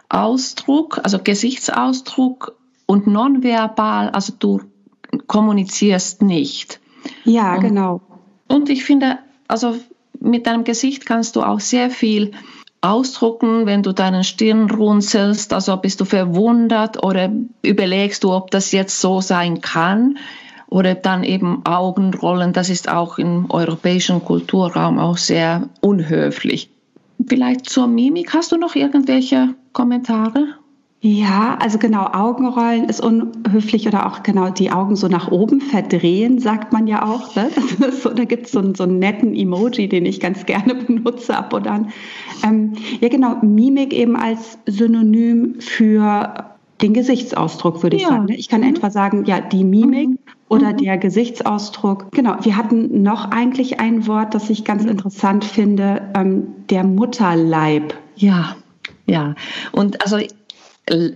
Ausdruck, 0.09 1.01
also 1.03 1.19
Gesichtsausdruck 1.23 2.57
und 2.87 3.07
nonverbal, 3.07 4.11
also 4.11 4.33
du 4.38 4.61
kommunizierst 5.27 6.23
nicht. 6.23 6.81
Ja, 7.25 7.55
Und- 7.57 7.61
genau. 7.61 8.01
Und 8.49 8.69
ich 8.71 8.85
finde, 8.85 9.19
also 9.49 9.77
mit 10.21 10.47
deinem 10.47 10.64
Gesicht 10.64 11.07
kannst 11.07 11.37
du 11.37 11.42
auch 11.42 11.61
sehr 11.61 11.90
viel 11.90 12.33
ausdrucken, 12.81 13.66
wenn 13.66 13.83
du 13.83 13.92
deinen 13.92 14.23
Stirn 14.23 14.71
runzelst, 14.71 15.53
also 15.53 15.77
bist 15.77 16.01
du 16.01 16.05
verwundert 16.05 17.03
oder 17.05 17.33
überlegst 17.62 18.23
du, 18.23 18.33
ob 18.33 18.51
das 18.51 18.71
jetzt 18.73 19.01
so 19.01 19.21
sein 19.21 19.61
kann 19.61 20.19
oder 20.69 20.95
dann 20.95 21.25
eben 21.25 21.64
Augenrollen, 21.64 22.53
das 22.53 22.69
ist 22.71 22.88
auch 22.88 23.19
im 23.19 23.51
europäischen 23.51 24.25
Kulturraum 24.25 24.99
auch 24.99 25.16
sehr 25.16 25.69
unhöflich. 25.81 26.71
Vielleicht 27.27 27.69
zur 27.69 27.87
Mimik, 27.87 28.35
hast 28.35 28.53
du 28.53 28.57
noch 28.57 28.75
irgendwelche 28.75 29.55
Kommentare? 29.77 30.55
Ja, 31.03 31.59
also 31.61 31.77
genau, 31.77 32.07
Augenrollen 32.07 32.89
ist 32.89 33.01
unhöflich 33.01 33.87
oder 33.87 34.07
auch 34.07 34.23
genau 34.23 34.49
die 34.49 34.73
Augen 34.73 34.97
so 34.97 35.07
nach 35.07 35.31
oben 35.31 35.61
verdrehen, 35.61 36.39
sagt 36.39 36.73
man 36.73 36.87
ja 36.87 37.05
auch. 37.05 37.37
Ne? 37.37 37.51
So, 38.03 38.09
da 38.09 38.25
gibt 38.25 38.47
es 38.47 38.53
so, 38.53 38.61
einen- 38.61 38.75
so 38.75 38.85
einen 38.85 38.99
netten 38.99 39.35
Emoji, 39.35 39.87
den 39.87 40.07
ich 40.07 40.19
ganz 40.19 40.47
gerne 40.47 40.75
benutze 40.87 41.37
ab 41.37 41.53
und 41.53 41.69
an. 41.69 41.91
Ähm, 42.43 42.73
ja, 43.03 43.11
genau, 43.11 43.37
Mimik 43.43 43.93
eben 43.93 44.17
als 44.17 44.59
Synonym 44.65 45.61
für 45.61 46.57
den 46.81 46.95
Gesichtsausdruck, 46.95 47.83
würde 47.83 47.97
ich 47.97 48.03
ja. 48.03 48.09
sagen. 48.09 48.29
Ich 48.31 48.49
kann 48.49 48.62
mhm. 48.62 48.69
etwa 48.69 48.89
sagen, 48.89 49.27
ja, 49.27 49.41
die 49.41 49.62
Mimik 49.62 50.09
mhm. 50.09 50.19
oder 50.49 50.73
mhm. 50.73 50.79
der 50.79 50.97
Gesichtsausdruck. 50.97 52.12
Genau, 52.12 52.37
wir 52.41 52.57
hatten 52.57 53.03
noch 53.03 53.31
eigentlich 53.31 53.79
ein 53.79 54.07
Wort, 54.07 54.35
das 54.35 54.49
ich 54.49 54.65
ganz 54.65 54.87
interessant 54.87 55.45
finde, 55.45 56.01
ähm, 56.15 56.47
der 56.71 56.83
Mutterleib. 56.83 57.95
Ja, 58.17 58.57
ja. 59.07 59.35
Und 59.73 60.03
also 60.03 60.19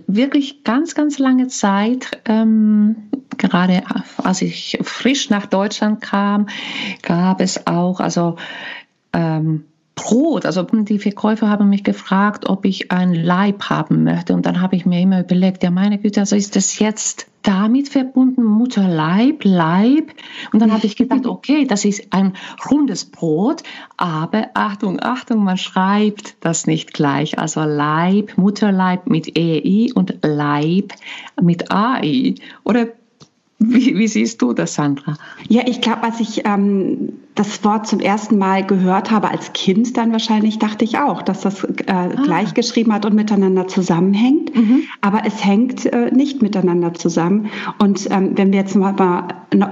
wirklich 0.07 0.63
ganz, 0.63 0.95
ganz 0.95 1.17
lange 1.17 1.47
Zeit, 1.47 2.21
ähm, 2.25 3.09
gerade 3.37 3.83
als 4.17 4.41
ich 4.41 4.77
frisch 4.81 5.29
nach 5.29 5.45
Deutschland 5.45 6.01
kam, 6.01 6.47
gab 7.01 7.39
es 7.39 7.67
auch, 7.67 7.99
also 8.01 8.35
ähm, 9.13 9.65
Brot. 9.95 10.45
Also 10.45 10.63
die 10.63 10.99
Verkäufer 10.99 11.49
haben 11.49 11.69
mich 11.69 11.83
gefragt, 11.83 12.47
ob 12.49 12.65
ich 12.65 12.91
ein 12.91 13.13
Leib 13.13 13.69
haben 13.69 14.03
möchte. 14.03 14.33
Und 14.33 14.45
dann 14.45 14.61
habe 14.61 14.75
ich 14.75 14.85
mir 14.85 15.01
immer 15.01 15.21
überlegt, 15.21 15.63
ja 15.63 15.71
meine 15.71 15.97
Güte, 15.97 16.21
also 16.21 16.35
ist 16.35 16.55
das 16.55 16.79
jetzt 16.79 17.27
damit 17.43 17.89
verbunden, 17.89 18.43
Mutterleib, 18.43 19.43
Leib? 19.43 20.11
Und 20.53 20.61
dann 20.61 20.71
habe 20.71 20.85
ich 20.85 20.95
gedacht, 20.95 21.25
okay, 21.25 21.65
das 21.65 21.85
ist 21.85 22.07
ein 22.11 22.33
rundes 22.69 23.05
Brot, 23.05 23.63
aber 23.97 24.49
Achtung, 24.53 24.99
Achtung, 25.01 25.43
man 25.43 25.57
schreibt 25.57 26.35
das 26.39 26.67
nicht 26.67 26.93
gleich. 26.93 27.37
Also 27.37 27.61
Leib, 27.61 28.37
Mutterleib 28.37 29.07
mit 29.07 29.37
EI 29.37 29.89
und 29.93 30.19
Leib 30.23 30.93
mit 31.41 31.71
AI. 31.71 32.35
Oder 32.63 32.87
wie, 33.61 33.97
wie, 33.97 34.07
siehst 34.07 34.41
du 34.41 34.53
das, 34.53 34.73
Sandra? 34.73 35.15
Ja, 35.47 35.61
ich 35.67 35.81
glaube, 35.81 36.03
als 36.03 36.19
ich 36.19 36.45
ähm, 36.45 37.13
das 37.35 37.63
Wort 37.63 37.87
zum 37.87 37.99
ersten 37.99 38.37
Mal 38.37 38.65
gehört 38.65 39.11
habe 39.11 39.29
als 39.29 39.53
Kind, 39.53 39.97
dann 39.97 40.11
wahrscheinlich 40.11 40.57
dachte 40.57 40.83
ich 40.83 40.97
auch, 40.97 41.21
dass 41.21 41.41
das 41.41 41.63
äh, 41.63 41.69
ah. 41.87 42.07
gleich 42.23 42.53
geschrieben 42.53 42.91
hat 42.93 43.05
und 43.05 43.13
miteinander 43.13 43.67
zusammenhängt. 43.67 44.55
Mhm. 44.55 44.83
Aber 45.01 45.21
es 45.25 45.45
hängt 45.45 45.85
äh, 45.85 46.11
nicht 46.11 46.41
miteinander 46.41 46.93
zusammen. 46.93 47.49
Und 47.77 48.09
ähm, 48.09 48.31
wenn 48.35 48.51
wir 48.51 48.59
jetzt 48.59 48.75
mal, 48.75 48.95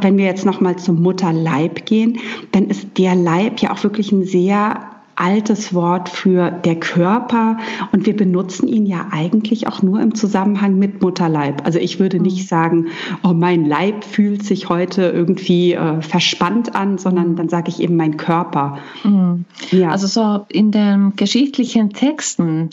wenn 0.01 0.17
wir 0.17 0.25
jetzt 0.25 0.45
noch 0.45 0.61
mal 0.61 0.75
zum 0.77 1.01
Mutterleib 1.01 1.85
gehen, 1.85 2.19
dann 2.51 2.67
ist 2.67 2.97
der 2.97 3.15
Leib 3.15 3.59
ja 3.59 3.71
auch 3.71 3.83
wirklich 3.83 4.11
ein 4.11 4.23
sehr 4.23 4.98
altes 5.19 5.73
Wort 5.73 6.09
für 6.09 6.49
der 6.49 6.79
Körper 6.79 7.57
und 7.91 8.05
wir 8.05 8.15
benutzen 8.15 8.67
ihn 8.67 8.85
ja 8.85 9.07
eigentlich 9.11 9.67
auch 9.67 9.81
nur 9.81 9.99
im 9.99 10.15
Zusammenhang 10.15 10.79
mit 10.79 11.01
Mutterleib. 11.01 11.65
Also 11.65 11.77
ich 11.77 11.99
würde 11.99 12.19
nicht 12.19 12.43
mhm. 12.43 12.47
sagen, 12.47 12.87
oh, 13.23 13.33
mein 13.33 13.65
Leib 13.65 14.03
fühlt 14.03 14.43
sich 14.43 14.69
heute 14.69 15.03
irgendwie 15.03 15.73
äh, 15.73 16.01
verspannt 16.01 16.75
an, 16.75 16.97
sondern 16.97 17.35
dann 17.35 17.49
sage 17.49 17.69
ich 17.69 17.81
eben 17.81 17.97
mein 17.97 18.17
Körper. 18.17 18.77
Mhm. 19.03 19.45
Ja. 19.71 19.89
Also 19.89 20.07
so 20.07 20.45
in 20.49 20.71
den 20.71 21.15
geschichtlichen 21.15 21.89
Texten 21.91 22.69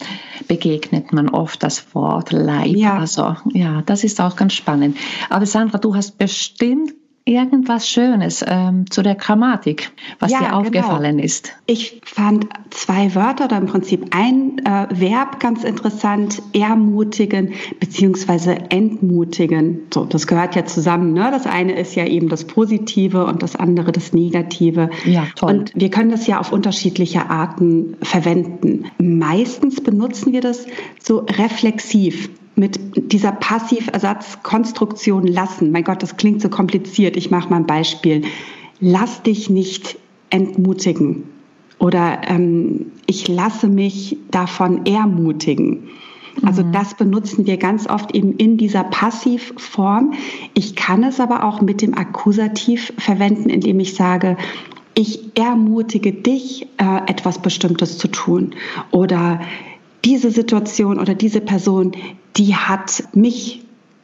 begegnet 0.47 1.13
man 1.13 1.29
oft 1.29 1.63
das 1.63 1.95
Wort 1.95 2.33
Leib. 2.33 2.77
Ja. 2.77 2.99
Also 2.99 3.37
ja, 3.53 3.83
das 3.87 4.05
ist 4.05 4.21
auch 4.21 4.37
ganz 4.37 4.53
spannend. 4.53 4.97
Aber 5.31 5.47
Sandra, 5.47 5.79
du 5.79 5.95
hast 5.95 6.19
bestimmt 6.19 6.93
irgendwas 7.27 7.89
Schönes 7.89 8.45
ähm, 8.47 8.89
zu 8.89 9.03
der 9.03 9.17
Grammatik, 9.17 9.91
was 10.21 10.31
ja, 10.31 10.39
dir 10.39 10.45
genau. 10.47 10.61
aufgefallen 10.61 11.17
genau. 11.17 11.25
ist? 11.25 11.53
Ich 11.67 12.01
fand 12.05 12.47
zwei 12.71 13.15
Wörter 13.17 13.47
oder 13.47 13.59
im 13.59 13.67
Prinzip 13.67 14.07
ein 14.13 14.65
äh, 14.65 14.87
Verb 14.91 15.41
ganz 15.41 15.65
interessant, 15.65 16.41
ermutigen 16.53 17.55
beziehungsweise 17.81 18.71
entmutigen. 18.71 19.81
So, 19.93 20.05
das 20.05 20.29
gehört 20.29 20.55
ja 20.55 20.65
zusammen. 20.67 21.15
Ne? 21.15 21.29
Das 21.33 21.47
eine 21.47 21.77
ist 21.77 21.97
ja 21.97 22.07
eben 22.07 22.29
das 22.29 22.45
Positive 22.45 23.27
und 23.27 23.43
das 23.43 23.57
andere 23.57 23.91
das 23.91 24.13
Negative. 24.13 24.91
Ja, 25.05 25.27
toll. 25.35 25.51
Und 25.51 25.73
wir 25.75 25.91
können 25.91 26.13
das 26.13 26.29
ja 26.29 26.39
auf 26.39 26.53
unterschiedliche 26.53 27.29
Arten 27.29 27.97
verwenden. 28.03 28.85
Meistens 28.99 29.83
benutzen 29.83 30.33
wir 30.33 30.41
das 30.41 30.65
so 31.01 31.19
reflexiv 31.19 32.31
mit 32.57 33.13
dieser 33.13 33.33
Passiversatzkonstruktion 33.33 35.27
lassen. 35.27 35.71
Mein 35.71 35.85
Gott, 35.85 36.03
das 36.03 36.17
klingt 36.17 36.41
so 36.43 36.49
kompliziert. 36.49 37.17
Ich 37.17 37.31
mache 37.31 37.51
mal 37.51 37.57
ein 37.57 37.67
Beispiel. 37.67 38.25
Lass 38.81 39.23
dich 39.23 39.49
nicht 39.51 39.99
entmutigen 40.31 41.25
oder 41.79 42.23
ähm, 42.27 42.93
ich 43.07 43.29
lasse 43.29 43.69
mich 43.69 44.17
davon 44.31 44.87
ermutigen. 44.87 45.89
Also 46.43 46.63
mhm. 46.63 46.73
das 46.73 46.95
benutzen 46.95 47.47
wir 47.47 47.57
ganz 47.57 47.87
oft 47.89 48.15
eben 48.15 48.33
in 48.33 48.57
dieser 48.57 48.85
Passivform. 48.85 50.15
Ich 50.55 50.75
kann 50.75 51.05
es 51.05 51.21
aber 51.21 51.45
auch 51.45 51.61
mit 51.61 51.83
dem 51.83 51.95
Akkusativ 51.95 52.93
verwenden, 52.99 53.49
indem 53.51 53.81
ich 53.81 53.95
sage, 53.95 54.37
ich 54.95 55.37
ermutige 55.37 56.13
dich, 56.13 56.67
äh, 56.79 57.11
etwas 57.11 57.41
Bestimmtes 57.41 57.99
zu 57.99 58.09
tun. 58.09 58.55
Oder 58.91 59.41
diese 60.05 60.31
Situation 60.31 60.99
oder 60.99 61.15
diese 61.15 61.41
Person, 61.41 61.93
die 62.37 62.55
hat 62.55 63.05
mich 63.15 63.63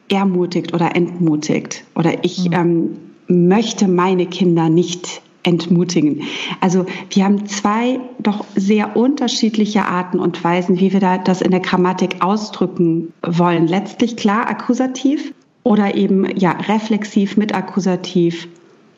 ermutigt 0.09 0.74
oder 0.74 0.94
entmutigt 0.96 1.85
oder 1.94 2.24
ich 2.24 2.48
mhm. 2.48 2.52
ähm, 2.52 3.48
möchte 3.48 3.88
meine 3.88 4.26
Kinder 4.26 4.68
nicht 4.68 5.22
entmutigen. 5.42 6.22
Also 6.61 6.87
wir 7.11 7.24
haben 7.24 7.46
zwei 7.46 7.98
doch 8.20 8.44
sehr 8.55 8.96
unterschiedliche 8.96 9.85
Arten 9.85 10.20
und 10.20 10.42
Weisen, 10.44 10.78
wie 10.78 10.92
wir 10.92 11.00
da 11.00 11.18
das 11.18 11.42
in 11.42 11.50
der 11.50 11.61
Grammatik 11.61 12.16
ausdrücken 12.22 13.12
wollen. 13.22 13.66
Letztlich 13.66 14.16
klar 14.16 14.48
Akkusativ 14.48 15.35
oder 15.64 15.94
eben 15.96 16.26
ja 16.38 16.52
reflexiv 16.52 17.37
mit 17.37 17.55
Akkusativ 17.55 18.48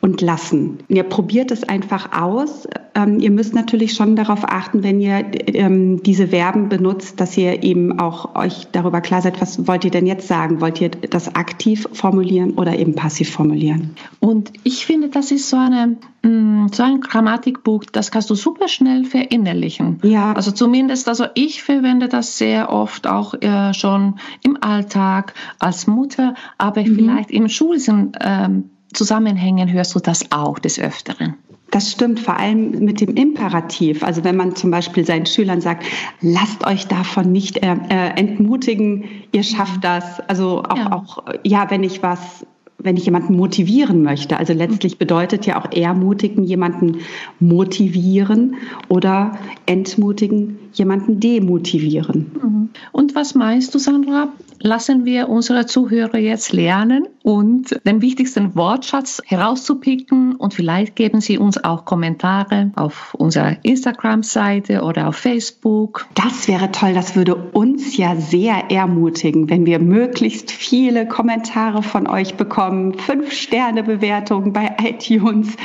und 0.05 0.21
lassen. 0.21 0.77
Ihr 0.87 1.01
probiert 1.01 1.49
es 1.49 1.63
einfach 1.63 2.11
aus. 2.11 2.67
Ähm, 2.93 3.19
ihr 3.19 3.31
müsst 3.31 3.55
natürlich 3.55 3.93
schon 3.93 4.15
darauf 4.15 4.43
achten, 4.43 4.83
wenn 4.83 5.01
ihr 5.01 5.25
ähm, 5.47 6.03
diese 6.03 6.27
Verben 6.27 6.69
benutzt, 6.69 7.19
dass 7.19 7.35
ihr 7.35 7.63
eben 7.63 7.99
auch 7.99 8.35
euch 8.35 8.67
darüber 8.71 9.01
klar 9.01 9.23
seid, 9.23 9.41
was 9.41 9.67
wollt 9.67 9.83
ihr 9.83 9.89
denn 9.89 10.05
jetzt 10.05 10.27
sagen? 10.27 10.61
Wollt 10.61 10.79
ihr 10.79 10.89
das 10.89 11.33
aktiv 11.33 11.87
formulieren 11.91 12.51
oder 12.51 12.77
eben 12.77 12.93
passiv 12.93 13.31
formulieren? 13.31 13.95
Und 14.19 14.53
ich 14.63 14.85
finde, 14.85 15.09
das 15.09 15.31
ist 15.31 15.49
so 15.49 15.57
eine 15.57 15.97
mm, 16.21 16.67
so 16.71 16.83
ein 16.83 17.01
Grammatikbuch, 17.01 17.85
das 17.85 18.11
kannst 18.11 18.29
du 18.29 18.35
super 18.35 18.67
schnell 18.67 19.05
verinnerlichen. 19.05 19.97
Ja. 20.03 20.33
Also 20.33 20.51
zumindest, 20.51 21.09
also 21.09 21.25
ich 21.33 21.63
verwende 21.63 22.09
das 22.09 22.37
sehr 22.37 22.71
oft 22.71 23.07
auch 23.07 23.33
äh, 23.41 23.73
schon 23.73 24.19
im 24.43 24.55
Alltag 24.61 25.33
als 25.57 25.87
Mutter, 25.87 26.35
aber 26.59 26.81
mhm. 26.81 26.95
vielleicht 26.95 27.31
im 27.31 27.49
schulischen 27.49 28.11
ähm, 28.21 28.69
Zusammenhängen 28.95 29.71
hörst 29.71 29.93
du 29.95 29.99
das 29.99 30.31
auch 30.31 30.59
des 30.59 30.79
Öfteren. 30.79 31.35
Das 31.71 31.91
stimmt, 31.91 32.19
vor 32.19 32.37
allem 32.37 32.85
mit 32.85 33.01
dem 33.01 33.15
Imperativ. 33.15 34.03
Also 34.03 34.23
wenn 34.23 34.37
man 34.37 34.55
zum 34.55 34.71
Beispiel 34.71 35.05
seinen 35.05 35.25
Schülern 35.25 35.61
sagt, 35.61 35.83
lasst 36.21 36.65
euch 36.65 36.87
davon 36.87 37.31
nicht 37.31 37.57
äh, 37.57 37.75
äh 37.89 38.09
entmutigen, 38.15 39.05
ihr 39.31 39.43
schafft 39.43 39.83
das. 39.83 40.21
Also 40.21 40.63
auch, 40.63 40.77
ja. 40.77 40.91
auch, 40.91 41.23
ja, 41.43 41.69
wenn 41.69 41.83
ich 41.83 42.01
was 42.01 42.45
wenn 42.77 42.97
ich 42.97 43.05
jemanden 43.05 43.35
motivieren 43.35 44.03
möchte. 44.03 44.37
Also 44.37 44.53
letztlich 44.53 44.97
bedeutet 44.97 45.45
ja 45.45 45.59
auch 45.59 45.71
ermutigen, 45.71 46.43
jemanden 46.43 46.99
motivieren 47.39 48.55
oder 48.89 49.37
entmutigen, 49.65 50.59
jemanden 50.73 51.19
demotivieren. 51.19 52.31
Mhm. 52.41 52.69
Und 52.91 53.15
was 53.15 53.33
meinst 53.33 53.73
du, 53.73 53.79
Sandra? 53.79 54.27
Lassen 54.59 55.05
wir 55.05 55.29
unsere 55.29 55.65
Zuhörer 55.65 56.17
jetzt 56.17 56.53
lernen 56.53 57.07
und 57.23 57.79
den 57.85 58.01
wichtigsten 58.01 58.55
Wortschatz 58.55 59.21
herauszupicken 59.25 60.35
und 60.35 60.53
vielleicht 60.53 60.95
geben 60.95 61.21
sie 61.21 61.37
uns 61.37 61.63
auch 61.63 61.85
Kommentare 61.85 62.71
auf 62.75 63.13
unserer 63.15 63.57
Instagram-Seite 63.63 64.81
oder 64.81 65.07
auf 65.07 65.17
Facebook. 65.17 66.07
Das 66.15 66.47
wäre 66.47 66.71
toll, 66.71 66.93
das 66.93 67.15
würde 67.15 67.35
uns 67.35 67.97
ja 67.97 68.15
sehr 68.15 68.71
ermutigen, 68.71 69.49
wenn 69.49 69.65
wir 69.65 69.79
möglichst 69.79 70.51
viele 70.51 71.07
Kommentare 71.07 71.83
von 71.83 72.07
euch 72.07 72.35
bekommen, 72.35 72.93
fünf 72.95 73.31
Sterne 73.31 73.83
Bewertungen 73.83 74.53
bei 74.53 74.75
iTunes. 74.81 75.55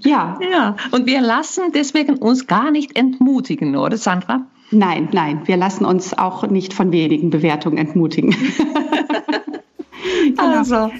Ja. 0.00 0.38
Ja, 0.50 0.76
und 0.92 1.06
wir 1.06 1.20
lassen 1.20 1.72
deswegen 1.74 2.16
uns 2.16 2.46
gar 2.46 2.70
nicht 2.70 2.96
entmutigen, 2.96 3.76
oder 3.76 3.96
Sandra? 3.96 4.46
Nein, 4.76 5.08
nein, 5.12 5.40
wir 5.46 5.56
lassen 5.56 5.86
uns 5.86 6.12
auch 6.12 6.46
nicht 6.46 6.74
von 6.74 6.92
wenigen 6.92 7.30
Bewertungen 7.30 7.78
entmutigen. 7.78 8.30
genau. 8.30 9.56
Also, 10.38 10.90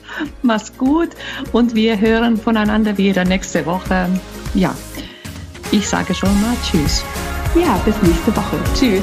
mach's 0.43 0.77
gut 0.79 1.11
und 1.53 1.75
wir 1.75 2.01
hören 2.01 2.37
voneinander 2.37 2.97
wieder 2.97 3.25
nächste 3.25 3.67
Woche. 3.67 4.09
Ja, 4.55 4.75
ich 5.73 5.87
sage 5.87 6.15
schon 6.15 6.41
mal 6.41 6.57
Tschüss. 6.65 7.05
Ja, 7.55 7.79
bis 7.85 8.01
nächste 8.03 8.35
Woche. 8.35 8.57
Tschüss. 8.75 9.03